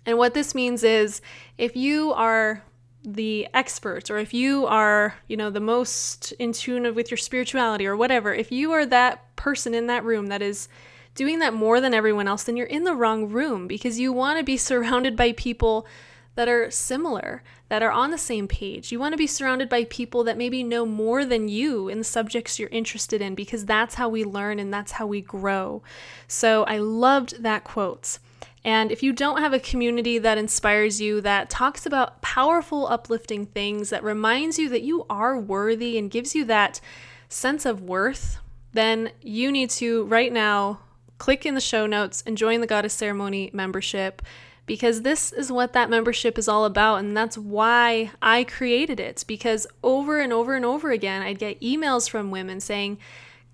And 0.07 0.17
what 0.17 0.33
this 0.33 0.55
means 0.55 0.83
is 0.83 1.21
if 1.59 1.77
you 1.77 2.13
are 2.15 2.63
the 3.07 3.47
expert 3.55 4.11
or 4.11 4.19
if 4.19 4.35
you 4.35 4.67
are, 4.67 5.15
you 5.29 5.37
know, 5.37 5.49
the 5.49 5.61
most 5.61 6.33
in 6.33 6.53
tune 6.53 6.93
with 6.93 7.09
your 7.09 7.17
spirituality 7.17 7.87
or 7.87 7.97
whatever, 7.97 8.35
if 8.35 8.51
you 8.51 8.73
are 8.73 8.85
that 8.85 9.35
person 9.37 9.75
in 9.75 9.87
that 9.87 10.05
room 10.05 10.27
that 10.27 10.43
is 10.43 10.69
doing 11.15 11.39
that 11.39 11.55
more 11.55 11.81
than 11.81 11.95
everyone 11.95 12.27
else, 12.27 12.43
then 12.43 12.57
you're 12.57 12.67
in 12.67 12.83
the 12.83 12.97
wrong 12.97 13.29
room 13.29 13.69
because 13.69 14.01
you 14.01 14.13
want 14.13 14.39
to 14.39 14.45
be 14.45 14.57
surrounded 14.57 15.17
by 15.17 15.33
people 15.33 15.87
that 16.35 16.49
are 16.49 16.71
similar, 16.71 17.43
that 17.69 17.83
are 17.83 17.93
on 17.93 18.11
the 18.11 18.19
same 18.19 18.49
page. 18.49 18.93
You 18.93 18.99
want 18.99 19.13
to 19.13 19.19
be 19.19 19.27
surrounded 19.27 19.69
by 19.69 19.85
people 19.85 20.25
that 20.25 20.37
maybe 20.37 20.63
know 20.63 20.85
more 20.85 21.25
than 21.25 21.49
you 21.49 21.89
in 21.89 21.99
the 21.99 22.05
subjects 22.05 22.59
you're 22.59 22.69
interested 22.69 23.23
in 23.23 23.35
because 23.35 23.65
that's 23.65 23.95
how 23.95 24.09
we 24.09 24.25
learn 24.25 24.59
and 24.59 24.75
that's 24.75 24.93
how 24.93 25.07
we 25.07 25.21
grow. 25.21 25.83
So 26.29 26.65
I 26.65 26.79
loved 26.79 27.43
that 27.43 27.65
quote. 27.65 28.19
And 28.67 28.91
if 28.91 29.01
you 29.01 29.13
don't 29.13 29.39
have 29.39 29.53
a 29.53 29.61
community 29.61 30.19
that 30.19 30.39
inspires 30.39 31.01
you, 31.01 31.21
that 31.21 31.49
talks 31.49 31.87
about 31.87 32.21
powerful, 32.21 32.89
uplifting 32.89 33.47
things, 33.47 33.91
that 33.91 34.03
reminds 34.03 34.59
you 34.59 34.69
that 34.71 34.83
you 34.83 35.07
are 35.09 35.39
worthy 35.39 35.97
and 35.97 36.11
gives 36.11 36.35
you 36.35 36.45
that 36.47 36.81
sense 37.29 37.65
of 37.65 37.81
worth, 37.81 38.39
then 38.73 39.13
you 39.23 39.53
need 39.53 39.71
to 39.71 40.05
right 40.07 40.33
now 40.33 40.81
click 41.19 41.47
in 41.47 41.55
the 41.55 41.61
show 41.61 41.87
notes 41.87 42.25
and 42.27 42.37
join 42.37 42.61
the 42.61 42.67
Goddess 42.67 42.93
Ceremony 42.93 43.51
membership 43.53 44.21
because 44.67 45.03
this 45.03 45.31
is 45.31 45.53
what 45.53 45.73
that 45.73 45.89
membership 45.89 46.37
is 46.37 46.49
all 46.49 46.65
about. 46.65 46.97
And 46.97 47.17
that's 47.17 47.39
why 47.39 48.11
I 48.21 48.43
created 48.43 48.99
it 48.99 49.25
because 49.29 49.69
over 49.85 50.19
and 50.19 50.33
over 50.33 50.57
and 50.57 50.65
over 50.65 50.91
again, 50.91 51.23
I'd 51.23 51.39
get 51.39 51.61
emails 51.61 52.11
from 52.11 52.33
women 52.33 52.59
saying, 52.59 52.99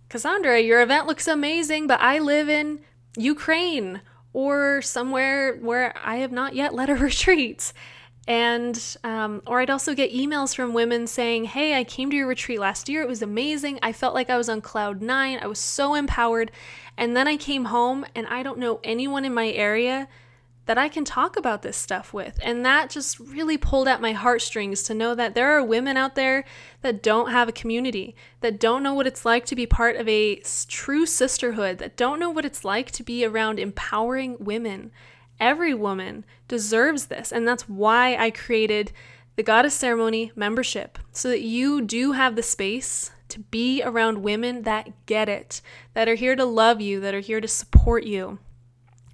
Cassandra, 0.08 0.58
your 0.58 0.80
event 0.80 1.06
looks 1.06 1.28
amazing, 1.28 1.86
but 1.86 2.00
I 2.00 2.18
live 2.18 2.48
in 2.48 2.80
Ukraine 3.18 4.00
or 4.32 4.82
somewhere 4.82 5.56
where 5.56 5.94
I 6.02 6.16
have 6.16 6.32
not 6.32 6.54
yet 6.54 6.74
led 6.74 6.90
a 6.90 6.94
retreat. 7.08 7.72
And, 8.28 8.80
um, 9.02 9.42
or 9.46 9.60
I'd 9.60 9.70
also 9.70 9.94
get 9.94 10.12
emails 10.12 10.54
from 10.54 10.74
women 10.74 11.06
saying, 11.08 11.44
Hey, 11.44 11.74
I 11.76 11.82
came 11.82 12.08
to 12.10 12.16
your 12.16 12.28
retreat 12.28 12.60
last 12.60 12.88
year. 12.88 13.02
It 13.02 13.08
was 13.08 13.20
amazing. 13.20 13.80
I 13.82 13.92
felt 13.92 14.14
like 14.14 14.30
I 14.30 14.36
was 14.36 14.48
on 14.48 14.60
cloud 14.60 15.02
nine. 15.02 15.40
I 15.42 15.46
was 15.46 15.58
so 15.58 15.94
empowered. 15.94 16.52
And 16.96 17.16
then 17.16 17.26
I 17.26 17.36
came 17.36 17.66
home 17.66 18.06
and 18.14 18.26
I 18.28 18.42
don't 18.42 18.58
know 18.58 18.80
anyone 18.84 19.24
in 19.24 19.34
my 19.34 19.50
area 19.50 20.08
that 20.66 20.78
I 20.78 20.88
can 20.88 21.04
talk 21.04 21.36
about 21.36 21.62
this 21.62 21.76
stuff 21.76 22.12
with. 22.12 22.38
And 22.42 22.64
that 22.64 22.90
just 22.90 23.18
really 23.18 23.58
pulled 23.58 23.88
at 23.88 24.00
my 24.00 24.12
heartstrings 24.12 24.82
to 24.84 24.94
know 24.94 25.14
that 25.14 25.34
there 25.34 25.56
are 25.56 25.64
women 25.64 25.96
out 25.96 26.14
there 26.14 26.44
that 26.82 27.02
don't 27.02 27.30
have 27.30 27.48
a 27.48 27.52
community, 27.52 28.14
that 28.40 28.60
don't 28.60 28.82
know 28.82 28.94
what 28.94 29.06
it's 29.06 29.24
like 29.24 29.44
to 29.46 29.56
be 29.56 29.66
part 29.66 29.96
of 29.96 30.08
a 30.08 30.36
true 30.68 31.04
sisterhood, 31.04 31.78
that 31.78 31.96
don't 31.96 32.20
know 32.20 32.30
what 32.30 32.44
it's 32.44 32.64
like 32.64 32.92
to 32.92 33.02
be 33.02 33.24
around 33.24 33.58
empowering 33.58 34.36
women. 34.38 34.92
Every 35.40 35.74
woman 35.74 36.24
deserves 36.46 37.06
this. 37.06 37.32
And 37.32 37.46
that's 37.46 37.68
why 37.68 38.16
I 38.16 38.30
created 38.30 38.92
the 39.34 39.42
Goddess 39.42 39.74
Ceremony 39.74 40.30
membership 40.36 40.98
so 41.10 41.28
that 41.28 41.40
you 41.40 41.80
do 41.80 42.12
have 42.12 42.36
the 42.36 42.42
space 42.42 43.10
to 43.28 43.40
be 43.40 43.82
around 43.82 44.22
women 44.22 44.62
that 44.62 45.06
get 45.06 45.28
it, 45.28 45.62
that 45.94 46.08
are 46.08 46.14
here 46.14 46.36
to 46.36 46.44
love 46.44 46.80
you, 46.80 47.00
that 47.00 47.14
are 47.14 47.20
here 47.20 47.40
to 47.40 47.48
support 47.48 48.04
you. 48.04 48.38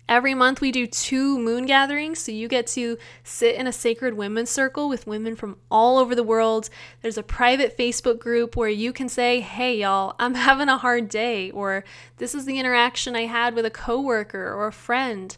Every 0.08 0.34
month 0.34 0.62
we 0.62 0.72
do 0.72 0.86
two 0.86 1.38
moon 1.38 1.66
gatherings, 1.66 2.18
so 2.20 2.32
you 2.32 2.48
get 2.48 2.66
to 2.68 2.96
sit 3.22 3.56
in 3.56 3.66
a 3.66 3.72
sacred 3.72 4.14
women's 4.14 4.48
circle 4.48 4.88
with 4.88 5.06
women 5.06 5.36
from 5.36 5.58
all 5.70 5.98
over 5.98 6.14
the 6.14 6.22
world. 6.22 6.70
There's 7.02 7.18
a 7.18 7.22
private 7.22 7.76
Facebook 7.76 8.18
group 8.18 8.56
where 8.56 8.70
you 8.70 8.92
can 8.92 9.10
say, 9.10 9.40
"Hey 9.40 9.80
y'all, 9.80 10.14
I'm 10.18 10.34
having 10.48 10.68
a 10.68 10.78
hard 10.78 11.10
day," 11.10 11.50
or 11.50 11.84
"This 12.16 12.34
is 12.34 12.46
the 12.46 12.58
interaction 12.58 13.14
I 13.14 13.26
had 13.26 13.54
with 13.54 13.66
a 13.66 13.70
coworker 13.70 14.52
or 14.52 14.66
a 14.66 14.72
friend." 14.72 15.36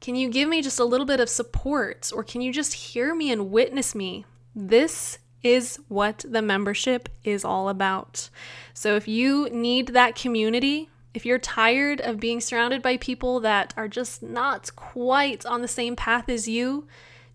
Can 0.00 0.14
you 0.14 0.28
give 0.28 0.48
me 0.48 0.62
just 0.62 0.78
a 0.78 0.84
little 0.84 1.06
bit 1.06 1.20
of 1.20 1.28
support 1.28 2.12
or 2.14 2.22
can 2.22 2.40
you 2.40 2.52
just 2.52 2.74
hear 2.74 3.14
me 3.14 3.32
and 3.32 3.50
witness 3.50 3.94
me? 3.94 4.24
This 4.54 5.18
is 5.42 5.78
what 5.88 6.24
the 6.28 6.42
membership 6.42 7.08
is 7.24 7.44
all 7.44 7.68
about. 7.68 8.28
So 8.74 8.94
if 8.96 9.08
you 9.08 9.48
need 9.50 9.88
that 9.88 10.14
community, 10.14 10.90
if 11.16 11.24
you're 11.24 11.38
tired 11.38 12.02
of 12.02 12.20
being 12.20 12.42
surrounded 12.42 12.82
by 12.82 12.98
people 12.98 13.40
that 13.40 13.72
are 13.74 13.88
just 13.88 14.22
not 14.22 14.76
quite 14.76 15.46
on 15.46 15.62
the 15.62 15.68
same 15.68 15.96
path 15.96 16.28
as 16.28 16.46
you, 16.46 16.86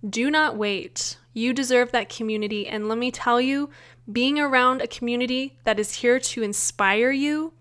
do 0.07 0.29
not 0.29 0.55
wait. 0.55 1.17
You 1.33 1.51
deserve 1.51 1.91
that 1.91 2.07
community. 2.07 2.67
And 2.67 2.87
let 2.87 2.99
me 2.99 3.09
tell 3.09 3.41
you, 3.41 3.71
being 4.11 4.39
around 4.39 4.83
a 4.83 4.87
community 4.87 5.57
that 5.63 5.79
is 5.79 5.95
here 5.95 6.19
to 6.19 6.43
inspire 6.43 7.09
you, 7.09 7.53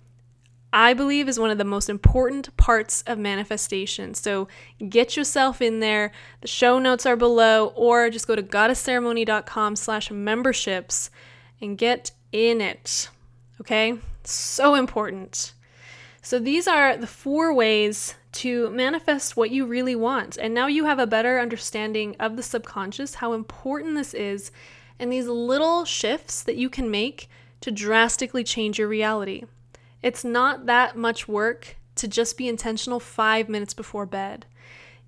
I 0.74 0.92
believe 0.92 1.26
is 1.26 1.40
one 1.40 1.50
of 1.50 1.56
the 1.56 1.64
most 1.64 1.88
important 1.88 2.54
parts 2.58 3.02
of 3.06 3.18
manifestation. 3.18 4.12
So 4.12 4.46
get 4.86 5.16
yourself 5.16 5.62
in 5.62 5.80
there. 5.80 6.12
The 6.42 6.48
show 6.48 6.78
notes 6.78 7.06
are 7.06 7.16
below, 7.16 7.68
or 7.68 8.10
just 8.10 8.28
go 8.28 8.36
to 8.36 8.42
goddessceremony.com 8.42 9.74
slash 9.74 10.10
memberships 10.10 11.10
and 11.62 11.78
get 11.78 12.10
in 12.30 12.60
it. 12.60 13.08
Okay? 13.58 13.94
So 14.22 14.74
important. 14.74 15.54
So 16.30 16.38
these 16.38 16.68
are 16.68 16.96
the 16.96 17.08
four 17.08 17.52
ways 17.52 18.14
to 18.34 18.70
manifest 18.70 19.36
what 19.36 19.50
you 19.50 19.66
really 19.66 19.96
want. 19.96 20.36
And 20.36 20.54
now 20.54 20.68
you 20.68 20.84
have 20.84 21.00
a 21.00 21.06
better 21.08 21.40
understanding 21.40 22.14
of 22.20 22.36
the 22.36 22.42
subconscious, 22.44 23.14
how 23.14 23.32
important 23.32 23.96
this 23.96 24.14
is, 24.14 24.52
and 25.00 25.12
these 25.12 25.26
little 25.26 25.84
shifts 25.84 26.44
that 26.44 26.54
you 26.54 26.70
can 26.70 26.88
make 26.88 27.28
to 27.62 27.72
drastically 27.72 28.44
change 28.44 28.78
your 28.78 28.86
reality. 28.86 29.42
It's 30.02 30.22
not 30.22 30.66
that 30.66 30.96
much 30.96 31.26
work 31.26 31.74
to 31.96 32.06
just 32.06 32.38
be 32.38 32.46
intentional 32.46 33.00
five 33.00 33.48
minutes 33.48 33.74
before 33.74 34.06
bed. 34.06 34.46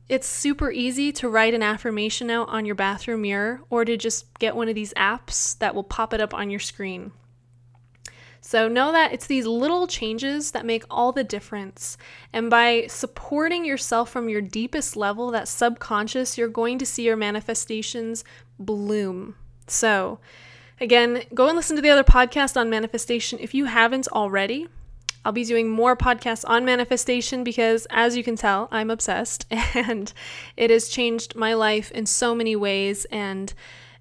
It's 0.09 0.27
super 0.27 0.73
easy 0.73 1.13
to 1.13 1.29
write 1.29 1.55
an 1.55 1.63
affirmation 1.63 2.31
out 2.31 2.49
on 2.49 2.67
your 2.67 2.75
bathroom 2.75 3.23
mirror 3.23 3.61
or 3.71 3.85
to 3.85 3.97
just 3.97 4.37
get 4.41 4.57
one 4.57 4.69
of 4.69 4.75
these 4.75 4.93
apps 4.95 5.57
that 5.59 5.77
will 5.77 5.85
pop 5.85 6.13
it 6.13 6.21
up 6.21 6.35
on 6.35 6.51
your 6.51 6.59
screen. 6.59 7.13
So 8.45 8.67
know 8.67 8.91
that 8.91 9.13
it's 9.13 9.29
these 9.29 9.47
little 9.47 9.87
changes 9.87 10.51
that 10.51 10.67
make 10.67 10.85
all 10.91 11.13
the 11.13 11.23
difference. 11.23 11.97
And 12.33 12.51
by 12.51 12.87
supporting 12.89 13.65
yourself 13.65 14.11
from 14.11 14.29
your 14.29 14.41
deepest 14.41 14.97
level, 14.97 15.31
that 15.31 15.47
subconscious, 15.47 16.37
you're 16.37 16.49
going 16.49 16.79
to 16.79 16.85
see 16.85 17.05
your 17.05 17.17
manifestations 17.17 18.25
bloom. 18.59 19.37
So, 19.69 20.19
again, 20.81 21.23
go 21.33 21.47
and 21.47 21.57
listen 21.57 21.77
to 21.77 21.83
the 21.83 21.91
other 21.91 22.03
podcast 22.03 22.61
on 22.61 22.69
manifestation 22.69 23.39
if 23.41 23.55
you 23.55 23.67
haven't 23.67 24.09
already. 24.09 24.67
I'll 25.25 25.31
be 25.31 25.45
doing 25.45 25.71
more 25.71 25.97
podcasts 25.97 26.45
on 26.45 26.65
manifestation 26.65 27.45
because, 27.45 27.87
as 27.91 28.17
you 28.17 28.25
can 28.25 28.35
tell, 28.35 28.67
I'm 28.73 28.91
obsessed 28.91 29.47
and 29.51 30.13
it 30.57 30.71
has 30.71 30.89
changed 30.89 31.37
my 31.37 31.55
life 31.55 31.93
in 31.93 32.07
so 32.07 32.35
many 32.35 32.57
ways. 32.57 33.05
And 33.05 33.55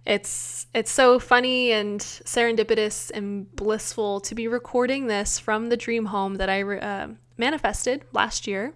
it's 0.06 0.68
it's 0.74 0.92
so 0.92 1.20
funny 1.20 1.72
and 1.72 2.02
serendipitous 2.02 3.12
and 3.14 3.54
blissful 3.56 4.20
to 4.22 4.34
be 4.34 4.48
recording 4.48 5.08
this 5.08 5.38
from 5.38 5.70
the 5.70 5.78
dream 5.78 6.06
home 6.06 6.36
that 6.36 6.50
I 6.50 6.64
uh, 6.64 7.08
manifested 7.38 8.04
last 8.12 8.48
year. 8.48 8.74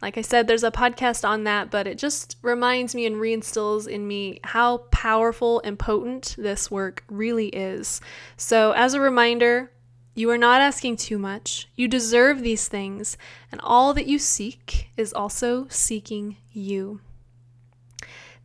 Like 0.00 0.16
I 0.16 0.22
said, 0.22 0.46
there's 0.46 0.64
a 0.64 0.70
podcast 0.70 1.26
on 1.28 1.44
that, 1.44 1.70
but 1.70 1.88
it 1.88 1.98
just 1.98 2.36
reminds 2.42 2.94
me 2.94 3.04
and 3.04 3.16
reinstills 3.16 3.88
in 3.88 4.06
me 4.06 4.38
how 4.44 4.78
powerful 4.92 5.60
and 5.64 5.76
potent 5.76 6.36
this 6.38 6.70
work 6.70 7.02
really 7.08 7.48
is. 7.48 8.00
So, 8.36 8.72
as 8.72 8.94
a 8.94 9.00
reminder, 9.00 9.72
you 10.14 10.30
are 10.30 10.38
not 10.38 10.60
asking 10.60 10.96
too 10.98 11.18
much. 11.18 11.68
You 11.74 11.88
deserve 11.88 12.42
these 12.42 12.68
things, 12.68 13.16
and 13.50 13.60
all 13.60 13.92
that 13.94 14.06
you 14.06 14.20
seek 14.20 14.90
is 14.96 15.12
also 15.12 15.66
seeking 15.68 16.36
you. 16.52 17.00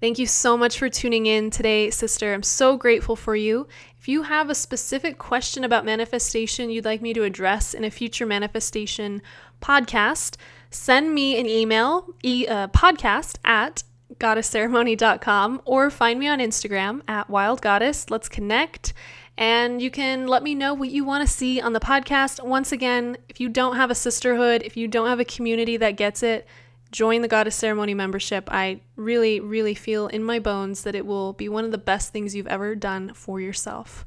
Thank 0.04 0.20
you 0.20 0.28
so 0.28 0.58
much 0.58 0.80
for 0.80 0.89
tuning 0.89 1.28
in 1.28 1.50
today, 1.50 1.89
sister. 1.89 2.34
I'm 2.34 2.44
so 2.44 2.76
grateful 2.76 3.16
for 3.16 3.38
you. 3.38 3.70
If 3.98 4.10
you 4.10 4.24
have 4.24 4.50
a 4.50 4.54
specific 4.54 5.18
question 5.18 5.63
about 5.63 5.86
manifestation 5.86 6.70
you'd 6.70 6.84
like 6.84 7.02
me 7.02 7.13
to 7.13 7.24
address 7.24 7.74
in 7.74 7.86
a 7.86 7.89
future 7.89 8.26
manifestation 8.26 9.22
podcast, 9.62 10.36
send 10.70 11.16
me 11.16 11.39
an 11.39 11.48
email, 11.48 12.13
e- 12.22 12.46
uh, 12.46 12.68
podcast 12.68 13.38
at 13.46 13.84
goddessceremony.com 14.16 15.62
or 15.63 15.89
find 15.89 16.20
me 16.20 16.28
on 16.28 16.39
Instagram 16.39 17.00
at 17.08 17.30
wildgoddess. 17.30 18.12
Let's 18.12 18.28
connect 18.28 18.92
And 19.38 19.82
you 19.82 19.89
can 19.89 20.28
let 20.28 20.44
me 20.44 20.54
know 20.54 20.74
what 20.74 20.89
you 20.89 21.06
want 21.06 21.26
to 21.26 21.34
see 21.34 21.62
on 21.62 21.72
the 21.72 21.80
podcast. 21.80 22.46
Once 22.46 22.74
again, 22.74 23.18
if 23.30 23.39
you 23.39 23.48
don't 23.48 23.78
have 23.78 23.89
a 23.89 23.96
sisterhood, 23.96 24.63
if 24.63 24.76
you 24.76 24.89
don't 24.89 25.08
have 25.08 25.22
a 25.22 25.26
community 25.26 25.78
that 25.78 25.96
gets 25.96 26.22
it, 26.22 26.46
join 26.93 27.23
the 27.23 27.27
Goddess 27.27 27.56
Ceremony 27.56 27.93
membership. 27.93 28.47
I 28.49 28.79
really, 28.95 29.41
really 29.41 29.73
feel 29.73 30.08
in 30.08 30.23
my 30.23 30.39
bones 30.39 30.84
that 30.84 30.95
it 30.95 31.06
will 31.06 31.34
be 31.34 31.49
one 31.49 31.65
of 31.65 31.71
the 31.71 31.77
best 31.77 32.13
things 32.13 32.34
you've 32.36 32.47
ever 32.47 32.75
done 32.75 33.13
for 33.13 33.41
yourself. 33.41 34.06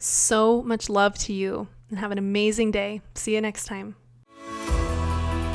So 0.00 0.62
much 0.62 0.88
love 0.88 1.14
to 1.18 1.32
you 1.32 1.68
and 1.90 1.98
have 2.00 2.10
an 2.10 2.18
amazing 2.18 2.72
day. 2.72 3.02
See 3.14 3.34
you 3.34 3.40
next 3.40 3.66
time. 3.66 3.94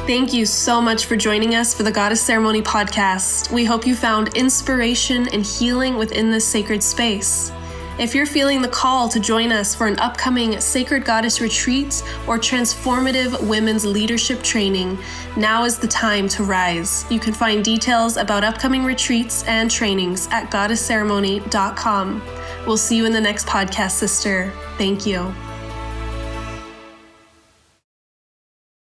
Thank 0.06 0.32
you 0.32 0.46
so 0.46 0.80
much 0.80 1.06
for 1.06 1.18
joining 1.18 1.56
us 1.56 1.74
for 1.74 1.84
the 1.84 1.92
Goddess 1.92 2.22
Ceremony 2.22 2.62
podcast. 2.62 3.52
We 3.52 3.66
hope 3.66 3.86
you 3.86 3.94
found 3.94 4.38
inspiration 4.38 5.28
and 5.34 5.44
healing 5.44 5.98
within 5.98 6.32
this 6.32 6.48
sacred 6.48 6.82
space. 6.82 7.52
If 8.00 8.14
you're 8.14 8.28
feeling 8.28 8.62
the 8.62 8.68
call 8.68 9.10
to 9.10 9.20
join 9.20 9.52
us 9.52 9.74
for 9.74 9.88
an 9.88 9.98
upcoming 9.98 10.60
Sacred 10.60 11.04
Goddess 11.04 11.42
retreat 11.42 12.04
or 12.28 12.38
transformative 12.38 13.42
women's 13.48 13.86
leadership 13.86 14.44
training, 14.44 15.00
now 15.36 15.66
is 15.66 15.80
the 15.80 15.88
time 15.88 16.28
to 16.30 16.44
rise. 16.44 17.06
You 17.10 17.20
can 17.20 17.34
find 17.34 17.64
details 17.64 18.18
about 18.18 18.44
upcoming 18.44 18.84
retreats 18.84 19.44
and 19.46 19.72
trainings 19.72 20.28
at 20.30 20.52
goddessceremony.com. 20.52 22.22
We'll 22.68 22.78
see 22.78 22.98
you 22.98 23.06
in 23.06 23.14
the 23.14 23.22
next 23.22 23.48
podcast, 23.48 23.92
sister. 23.92 24.54
Thank 24.78 25.08
you. 25.08 25.34